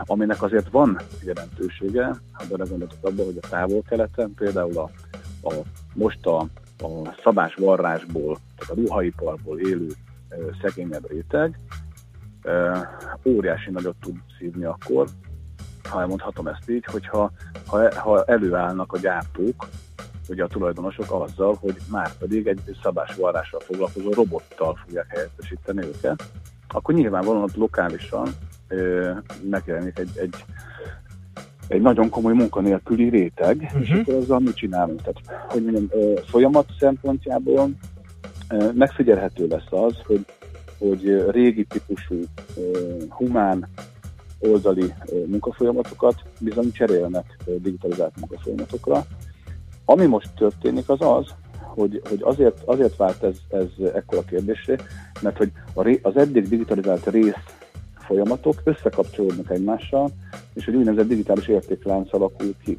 [0.04, 4.90] aminek azért van jelentősége, ha belegondoltok abba, hogy a távol-keleten például a,
[5.48, 5.54] a
[5.94, 6.38] most a,
[6.78, 9.86] a szabás varrásból, tehát a ruhaiparból élő
[10.62, 11.58] szegényebb réteg,
[13.24, 15.08] óriási nagyot tud szívni akkor,
[15.88, 17.30] ha elmondhatom ezt így, hogyha
[17.66, 19.68] ha, ha előállnak a gyártók,
[20.28, 26.22] ugye a tulajdonosok azzal, hogy már pedig egy szabásvarrással foglalkozó robottal fogják helyettesíteni őket,
[26.68, 28.28] akkor nyilvánvalóan ott lokálisan
[28.68, 29.10] ö,
[29.50, 30.44] megjelenik egy, egy,
[31.68, 33.80] egy nagyon komoly munkanélküli réteg, uh-huh.
[33.80, 33.98] és mhm.
[33.98, 35.02] akkor azzal mit csinálunk?
[35.02, 37.70] Tehát, hogy mondjam, ö, folyamat szempontjából
[38.48, 40.24] ö, megfigyelhető lesz az, hogy
[40.78, 42.20] hogy régi típusú
[43.08, 43.68] humán
[44.38, 44.94] oldali
[45.26, 49.06] munkafolyamatokat bizony cserélnek digitalizált munkafolyamatokra.
[49.84, 51.26] Ami most történik az az,
[51.74, 54.76] hogy, hogy azért, azért vált ez, ez ekkora kérdésé,
[55.20, 55.52] mert hogy
[56.02, 57.34] az eddig digitalizált rész
[57.98, 60.10] folyamatok összekapcsolódnak egymással,
[60.54, 62.78] és egy úgynevezett digitális értéklánc alakul ki.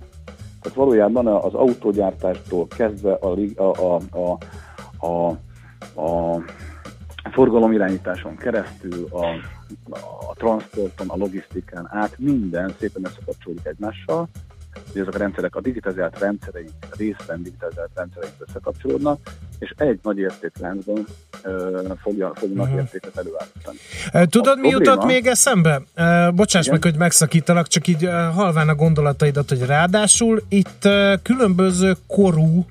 [0.61, 4.37] Tehát valójában az autógyártástól kezdve a, a, a, a,
[5.07, 5.27] a,
[6.01, 6.41] a
[7.31, 9.25] forgalomirányításon keresztül, a,
[10.29, 14.27] a transporton, a logisztikán át minden szépen összekapcsolódik egymással,
[14.91, 19.19] hogy ezek a rendszerek, a digitalizált rendszereink, részben digitalizált rendszereink összekapcsolódnak,
[19.59, 21.05] és egy nagy értékláncban
[22.01, 22.79] fogja, fognak uh-huh.
[22.79, 23.77] értéket előállítani.
[24.29, 24.91] Tudod, a mi probléma...
[24.91, 25.81] jutott még eszembe?
[26.35, 30.87] Bocsáss meg, hogy megszakítalak, csak így halván a gondolataidat, hogy ráadásul itt
[31.21, 32.65] különböző korú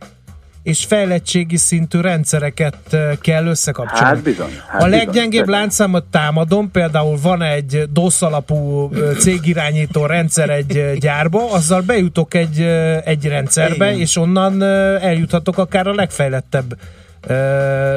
[0.64, 2.76] és fejlettségi szintű rendszereket
[3.20, 4.04] kell összekapcsolni.
[4.04, 4.60] Hát bizony.
[4.68, 11.80] Hát a leggyengébb láncszámot támadom, például van egy DOS alapú cégirányító rendszer egy gyárba, azzal
[11.80, 12.60] bejutok egy,
[13.04, 14.00] egy rendszerbe, Igen.
[14.00, 16.76] és onnan eljuthatok akár a legfejlettebb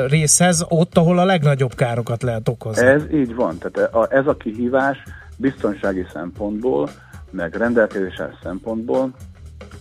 [0.07, 2.88] részhez, ott, ahol a legnagyobb károkat lehet okozni.
[2.88, 4.97] Ez így van, tehát ez a kihívás
[5.38, 6.89] biztonsági szempontból,
[7.32, 9.11] meg rendelkezéses szempontból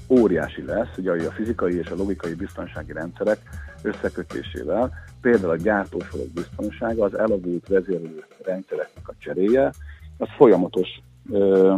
[0.08, 3.38] óriási lesz, ugye a fizikai és a logikai biztonsági rendszerek
[3.82, 9.72] összekötésével, például a gyártósorok biztonsága, az elavult vezérlő rendszereknek a cseréje,
[10.18, 10.88] az folyamatos
[11.30, 11.74] ö,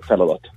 [0.00, 0.50] feladat.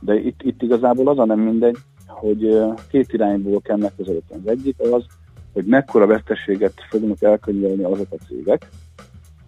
[0.00, 2.58] De itt, itt igazából az a nem mindegy, hogy
[2.90, 4.40] két irányból kell megközelíteni.
[4.44, 5.04] Az egyik az,
[5.52, 8.68] hogy mekkora veszteséget fognak elkönyvelni azok a cégek,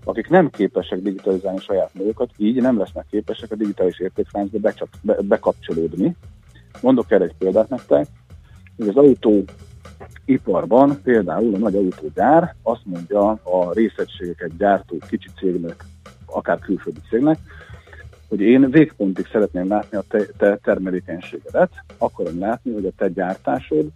[0.05, 4.59] akik nem képesek digitalizálni saját magukat, így nem lesznek képesek a digitális értékláncba
[5.03, 6.17] be, bekapcsolódni,
[6.81, 8.07] Mondok erre egy példát nektek,
[8.77, 15.85] hogy az autóiparban például a nagy autógyár azt mondja a részegységeket gyártó kicsi cégnek,
[16.27, 17.39] akár külföldi cégnek,
[18.29, 23.87] hogy én végpontig szeretném látni a te, te termelékenységedet, akarom látni, hogy a te gyártásod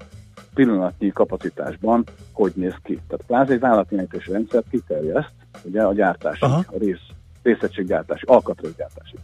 [0.55, 3.01] pillanatnyi kapacitásban hogy néz ki.
[3.09, 5.33] Tehát kvázi egy vállalatirányítási rendszer kiterjeszt
[5.65, 6.65] ugye, a gyártási, Aha.
[6.67, 7.07] a rész,
[7.43, 9.17] részegységgyártási, alkatrészgyártási.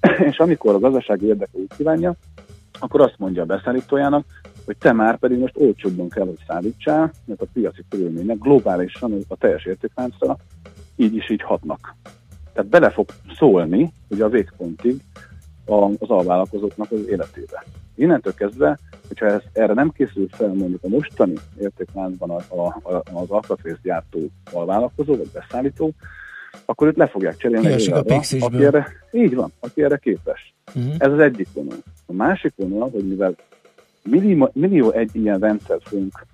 [0.30, 2.14] És amikor a gazdasági érdeke úgy kívánja,
[2.78, 4.24] akkor azt mondja a beszállítójának,
[4.64, 9.36] hogy te már pedig most olcsóbban kell, hogy szállítsál, mert a piaci körülmények globálisan a
[9.36, 10.36] teljes értékláncra
[10.96, 11.94] így is így hatnak.
[12.52, 13.06] Tehát bele fog
[13.36, 15.00] szólni ugye a végpontig
[15.98, 17.64] az alvállalkozóknak az életébe.
[17.94, 23.02] Innentől kezdve, hogyha ez, erre nem készül fel mondjuk a mostani értékláncban a, a, a,
[23.12, 24.20] az alkatrészgyártó
[24.52, 25.92] alvállalkozó vagy beszállító,
[26.64, 27.92] akkor őt le fogják cserélni egy
[28.40, 30.54] aki erre, így van, aki erre képes.
[30.74, 30.94] Uh-huh.
[30.98, 31.76] Ez az egyik vonal.
[32.06, 33.34] A másik vonal, hogy mivel
[34.02, 36.26] millió, millió egy ilyen rendszer fogunk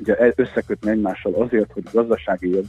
[0.00, 2.60] ugye e- összekötni egymással azért, hogy gazdasági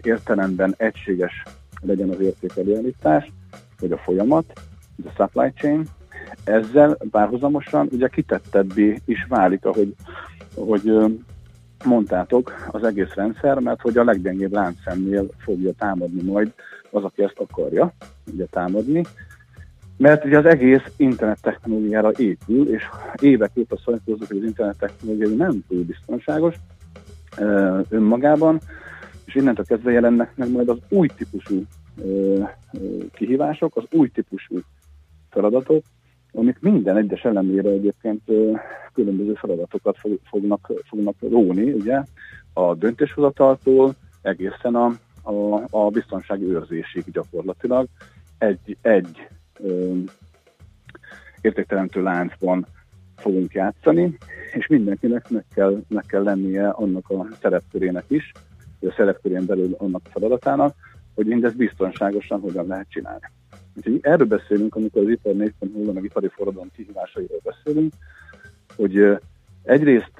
[0.00, 1.42] értelemben egységes
[1.80, 3.32] legyen az értékelőállítás,
[3.80, 4.52] vagy a folyamat,
[5.04, 5.86] a supply chain,
[6.44, 9.94] ezzel párhuzamosan ugye kitettebbé is válik, ahogy,
[10.54, 10.92] ahogy
[11.84, 16.52] mondtátok, az egész rendszer, mert hogy a leggyengébb láncszemnél fogja támadni majd
[16.90, 17.92] az, aki ezt akarja
[18.32, 19.04] ugye támadni,
[20.00, 22.82] mert ugye az egész internet technológiára épül, és
[23.20, 26.54] évek óta szajtózunk, hogy az internet technológia nem túl biztonságos
[27.88, 28.60] önmagában,
[29.24, 31.62] és innentől kezdve jelennek meg majd az új típusú
[33.12, 34.60] kihívások, az új típusú
[35.30, 35.82] feladatok,
[36.32, 38.22] amik minden egyes elemére egyébként
[38.92, 42.02] különböző feladatokat fognak, fognak róni, ugye,
[42.52, 44.92] a döntéshozataltól egészen a,
[45.22, 47.86] a, a biztonsági őrzésig gyakorlatilag.
[48.38, 49.39] Egy, egy ö,
[51.40, 52.66] értékteremtő láncban
[53.16, 54.18] fogunk játszani,
[54.52, 58.32] és mindenkinek meg kell, meg kell lennie annak a szerepkörének is,
[58.80, 60.74] a szerepkörén belül annak a feladatának,
[61.14, 63.30] hogy mindezt biztonságosan hogyan lehet csinálni.
[63.76, 67.92] Úgyhogy erről beszélünk, amikor az ipar 4.0 meg ipari forradalom kihívásairól beszélünk,
[68.76, 69.18] hogy
[69.62, 70.12] egyrészt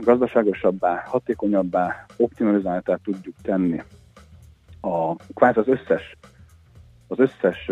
[0.00, 3.82] gazdaságosabbá, hatékonyabbá, optimalizáltá tudjuk tenni
[4.80, 6.16] a, kvázi az összes,
[7.06, 7.70] az összes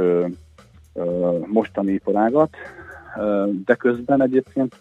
[1.46, 2.56] mostani iparágat,
[3.64, 4.80] de közben egyébként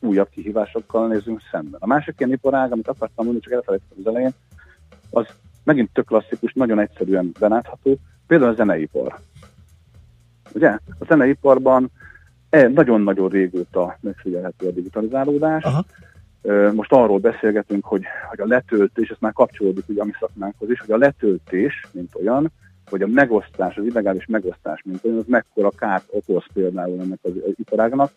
[0.00, 1.80] újabb kihívásokkal nézünk szemben.
[1.80, 4.32] A másik ilyen iparág, amit akartam mondani, csak elfelejtettem az elején,
[5.10, 5.26] az
[5.64, 9.18] megint tök klasszikus, nagyon egyszerűen belátható, például a zeneipar.
[10.52, 10.68] Ugye?
[10.98, 11.90] A zeneiparban
[12.50, 15.64] e, nagyon-nagyon régóta megfigyelhető a digitalizálódás.
[15.64, 15.84] Aha.
[16.72, 20.80] Most arról beszélgetünk, hogy, hogy a letöltés, ez már kapcsolódik ugye a mi szakmánkhoz is,
[20.80, 22.52] hogy a letöltés, mint olyan,
[22.90, 27.32] vagy a megosztás, az illegális megosztás, mint olyan, az mekkora kárt okoz például ennek az
[27.56, 28.12] iparágnak.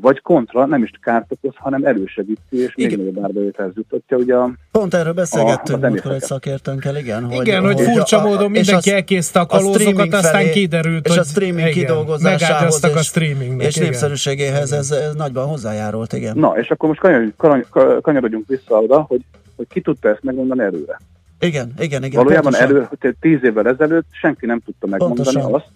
[0.00, 4.16] vagy kontra nem is kárt okoz, hanem elősegíti, és még nagyobb árbevételhez jutatja.
[4.16, 7.30] Ugye a, Pont erről beszélgettünk a, múltkor egy szakértőnkkel, igen.
[7.30, 11.20] Igen, hogy, hogy furcsa a, módon mindenki elkészte a kalózokat, a aztán kiderült, és hogy
[11.20, 13.88] a streaming igen, kidolgozásához a streamingnek, és igen.
[13.88, 16.38] népszerűségéhez ez, ez nagyban hozzájárult, igen.
[16.38, 19.20] Na, és akkor most kanyarodjunk, kanyarodjunk vissza oda, hogy,
[19.56, 20.98] hogy ki tudta ezt megmondani előre.
[21.38, 22.22] Igen, igen, igen.
[22.22, 22.88] Valójában elő,
[23.20, 25.54] tíz évvel ezelőtt senki nem tudta megmondani pontosan.
[25.54, 25.68] azt,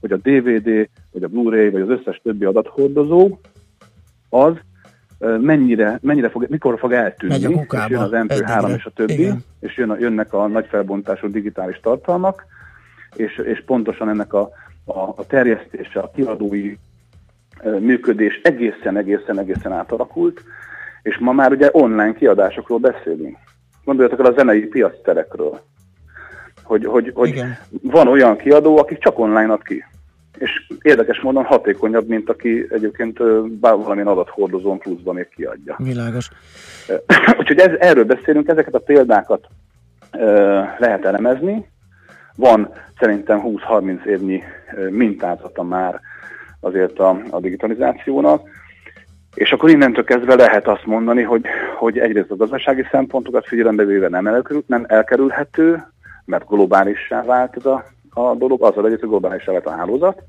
[0.00, 3.38] hogy a DVD, vagy a Blu-ray, vagy az összes többi adathordozó
[4.28, 4.54] az
[5.40, 8.74] mennyire, mennyire fog, mikor fog eltűnni, a és jön az MP3 egyre.
[8.74, 9.44] és a többi, Igen.
[9.60, 12.46] és jön, jönnek a nagy felbontású digitális tartalmak,
[13.16, 14.50] és, és pontosan ennek a,
[14.84, 16.76] a, a terjesztése, a kiadói
[17.80, 20.42] működés egészen, egészen, egészen átalakult,
[21.02, 23.38] és ma már ugye online kiadásokról beszélünk.
[23.84, 25.60] Gondoljatok el a zenei piacterekről,
[26.62, 27.42] hogy, hogy, hogy
[27.82, 29.84] van olyan kiadó, aki csak online ad ki.
[30.38, 30.50] És
[30.82, 33.18] érdekes módon hatékonyabb, mint aki egyébként
[33.60, 35.76] valamilyen adathordozón pluszban még kiadja.
[35.78, 36.30] Világos.
[37.38, 39.46] Úgyhogy ez, erről beszélünk, ezeket a példákat
[40.78, 41.70] lehet elemezni.
[42.36, 44.42] Van szerintem 20-30 évnyi
[44.90, 46.00] mintázata már
[46.60, 48.48] azért a, a digitalizációnak,
[49.34, 51.44] és akkor innentől kezdve lehet azt mondani, hogy,
[51.78, 55.86] hogy egyrészt a gazdasági szempontokat figyelembe véve nem, elkerül, nem elkerülhető,
[56.24, 60.22] mert globálissá vált ez a, a dolog, azzal együtt, hogy globálissá vált a hálózat.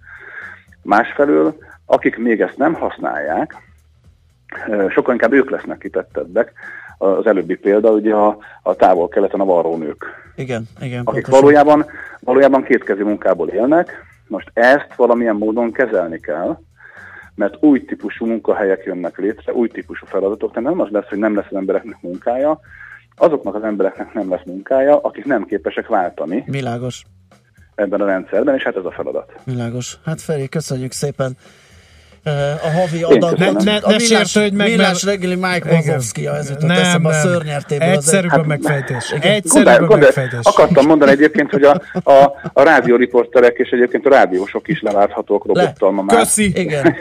[0.82, 3.56] Másfelől, akik még ezt nem használják,
[4.90, 6.52] sokkal inkább ők lesznek kitettebbek.
[6.98, 10.06] Az előbbi példa ugye a, a távol-keleten a varrónők.
[10.36, 11.02] Igen, igen.
[11.06, 11.86] Akik valójában,
[12.20, 13.92] valójában kétkezi munkából élnek,
[14.28, 16.58] most ezt valamilyen módon kezelni kell,
[17.36, 21.36] mert új típusú munkahelyek jönnek létre, új típusú feladatok, tehát nem az lesz, hogy nem
[21.36, 22.60] lesz az embereknek munkája,
[23.16, 26.44] azoknak az embereknek nem lesz munkája, akik nem képesek váltani.
[26.48, 27.04] Világos.
[27.76, 29.42] Ebben a rendszerben, és hát ez a feladat.
[29.46, 29.98] Világos.
[30.06, 31.38] Hát Feri, köszönjük szépen
[32.64, 33.38] a havi adag.
[33.38, 37.12] Ne, ne, a ne sértődj meg, Millás reggeli Mike Wazowski, ez jutott nem, eszembe a
[37.12, 37.22] nem.
[37.22, 37.88] szörnyertéből.
[37.88, 39.12] Egyszerűbb az a megfejtés.
[39.16, 39.32] Igen.
[39.32, 40.40] Egyszerűbb a megfejtés.
[40.44, 45.92] akartam mondani egyébként, hogy a, a, a rádióriporterek és egyébként a rádiósok is leválthatók robottal
[45.92, 46.18] ma már.
[46.18, 46.52] Köszi.
[46.56, 46.96] Igen.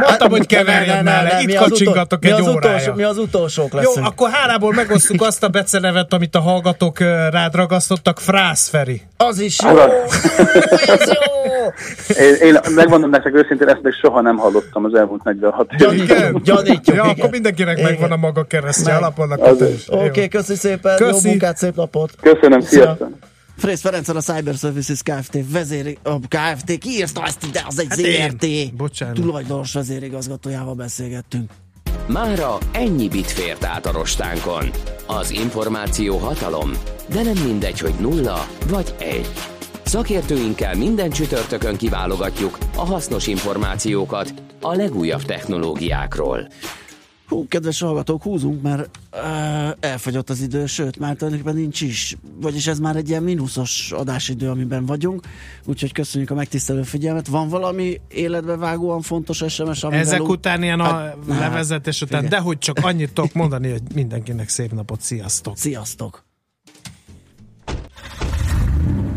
[0.00, 1.42] Mondtam, hogy keverjen mellé.
[1.42, 2.56] Itt kacsingatok egy mi az órája.
[2.56, 4.06] Utolsó, mi az utolsók Jó, leszünk.
[4.06, 6.98] akkor hárából megosztjuk azt a becenevet, amit a hallgatók
[7.30, 8.20] rád ragasztottak.
[8.20, 9.02] Frász Feri.
[9.16, 9.68] Az is jó.
[9.68, 9.90] Azaz.
[11.00, 11.48] Ez jó.
[12.26, 16.06] Én, én megmondom nektek őszintén, ezt még soha nem hallottam az elmúlt 46 évig.
[16.06, 16.96] Gyanítjuk, gyanítjuk.
[16.96, 17.16] Ja, igen.
[17.16, 17.90] akkor mindenkinek Igen.
[17.90, 18.98] megvan a maga keresztje
[19.74, 19.88] is.
[19.88, 21.24] Oké, okay, köszi szépen, Köszi.
[21.24, 22.14] jó munkát, szép napot.
[22.20, 22.82] Köszönöm, Szia.
[22.82, 23.08] sziasztok!
[23.56, 25.38] Frész Ferenc a Cyber Services Kft.
[25.52, 26.78] vezéri, a Kft.
[26.78, 28.30] kiírta ezt ide, az egy Hát én.
[28.30, 29.14] ZRT Bocsánat.
[29.14, 31.50] tulajdonos vezérigazgatójával beszélgettünk.
[32.06, 34.70] Mára ennyi bit fért át a rostánkon.
[35.06, 36.70] Az információ hatalom,
[37.12, 39.28] de nem mindegy, hogy nulla vagy egy.
[39.88, 46.48] Szakértőinkkel minden csütörtökön kiválogatjuk a hasznos információkat a legújabb technológiákról.
[47.28, 49.20] Hú, kedves hallgatók, húzunk, mert uh,
[49.80, 52.16] elfogyott az idő, sőt, már tulajdonképpen nincs is.
[52.40, 55.26] Vagyis ez már egy ilyen mínuszos adásidő, amiben vagyunk.
[55.64, 57.26] Úgyhogy köszönjük a megtisztelő figyelmet.
[57.26, 62.02] Van valami életbe vágóan fontos SMS, amivel Ezek ú- után ilyen a Hát, ne, levezetés
[62.02, 62.40] után, figyelj.
[62.40, 65.56] de hogy csak annyit tudok mondani, hogy mindenkinek szép napot, sziasztok!
[65.56, 66.26] Sziasztok!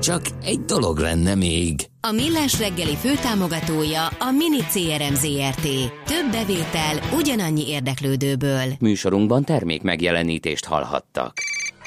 [0.00, 1.88] Csak egy dolog lenne még.
[2.00, 5.62] A Millás reggeli főtámogatója a Mini CRM Zrt.
[6.04, 8.64] Több bevétel ugyanannyi érdeklődőből.
[8.78, 11.32] Műsorunkban termék megjelenítést hallhattak.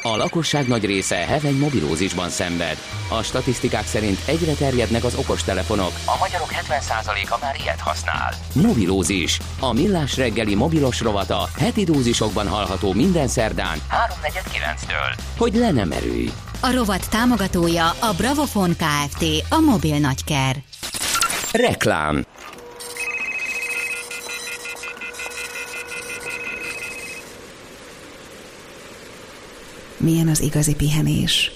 [0.01, 2.77] A lakosság nagy része heveny mobilózisban szenved.
[3.09, 5.91] A statisztikák szerint egyre terjednek az okostelefonok.
[6.05, 8.33] A magyarok 70%-a már ilyet használ.
[8.53, 9.39] Mobilózis.
[9.59, 15.19] A millás reggeli mobilos rovata heti dózisokban hallható minden szerdán 3.49-től.
[15.37, 16.29] Hogy le nem erőj.
[16.65, 19.23] A rovat támogatója a Bravofon Kft.
[19.49, 20.55] A mobil nagyker.
[21.51, 22.25] Reklám.
[29.97, 31.51] Milyen az igazi pihenés?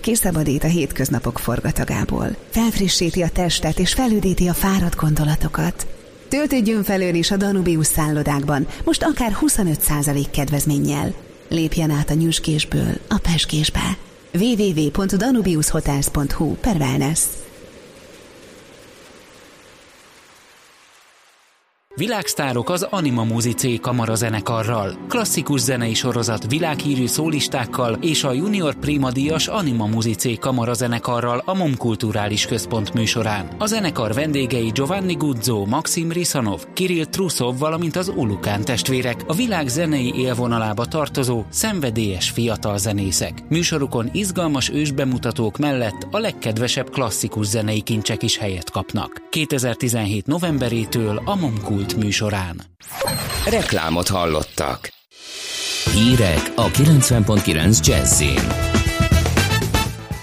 [0.00, 5.86] Kiszabadít a hétköznapok forgatagából, felfrissíti a testet és felüdíti a fáradt gondolatokat.
[6.28, 11.12] Töltődjön fel ön is a Danubius szállodákban, most akár 25% kedvezménnyel.
[11.48, 14.08] Lépjen át a nyüskésből a peskésbe.
[14.32, 17.49] www.danubiushotels.hu per wellness.
[21.94, 29.10] Világsztárok az Anima Muzicé Kamara zenekarral, klasszikus zenei sorozat világhírű szólistákkal és a Junior Prima
[29.10, 33.50] díjas Anima Muzicé Kamara zenekarral a MOM Kulturális Központ műsorán.
[33.58, 39.68] A zenekar vendégei Giovanni Guzzo, Maxim Risanov, Kirill Trusov, valamint az Ulukán testvérek, a világ
[39.68, 43.42] zenei élvonalába tartozó, szenvedélyes fiatal zenészek.
[43.48, 49.22] Műsorukon izgalmas ősbemutatók mellett a legkedvesebb klasszikus zenei kincsek is helyet kapnak.
[49.30, 52.60] 2017 novemberétől a MOM Kult műsorán.
[53.46, 54.88] Reklámot hallottak.
[55.92, 58.40] Hírek a 90.9 Jazzin.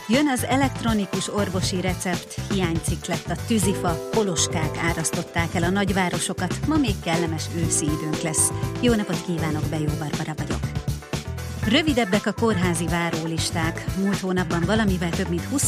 [0.08, 6.78] Jön az elektronikus orvosi recept, hiánycikk lett a tűzifa, poloskák árasztották el a nagyvárosokat, ma
[6.78, 8.51] még kellemes őszi időnk lesz.
[8.80, 10.78] Jó napot kívánok, Bejó Barbara vagyok.
[11.70, 13.86] Rövidebbek a kórházi várólisták.
[14.03, 15.66] Múlt hónapban valamivel több mint 20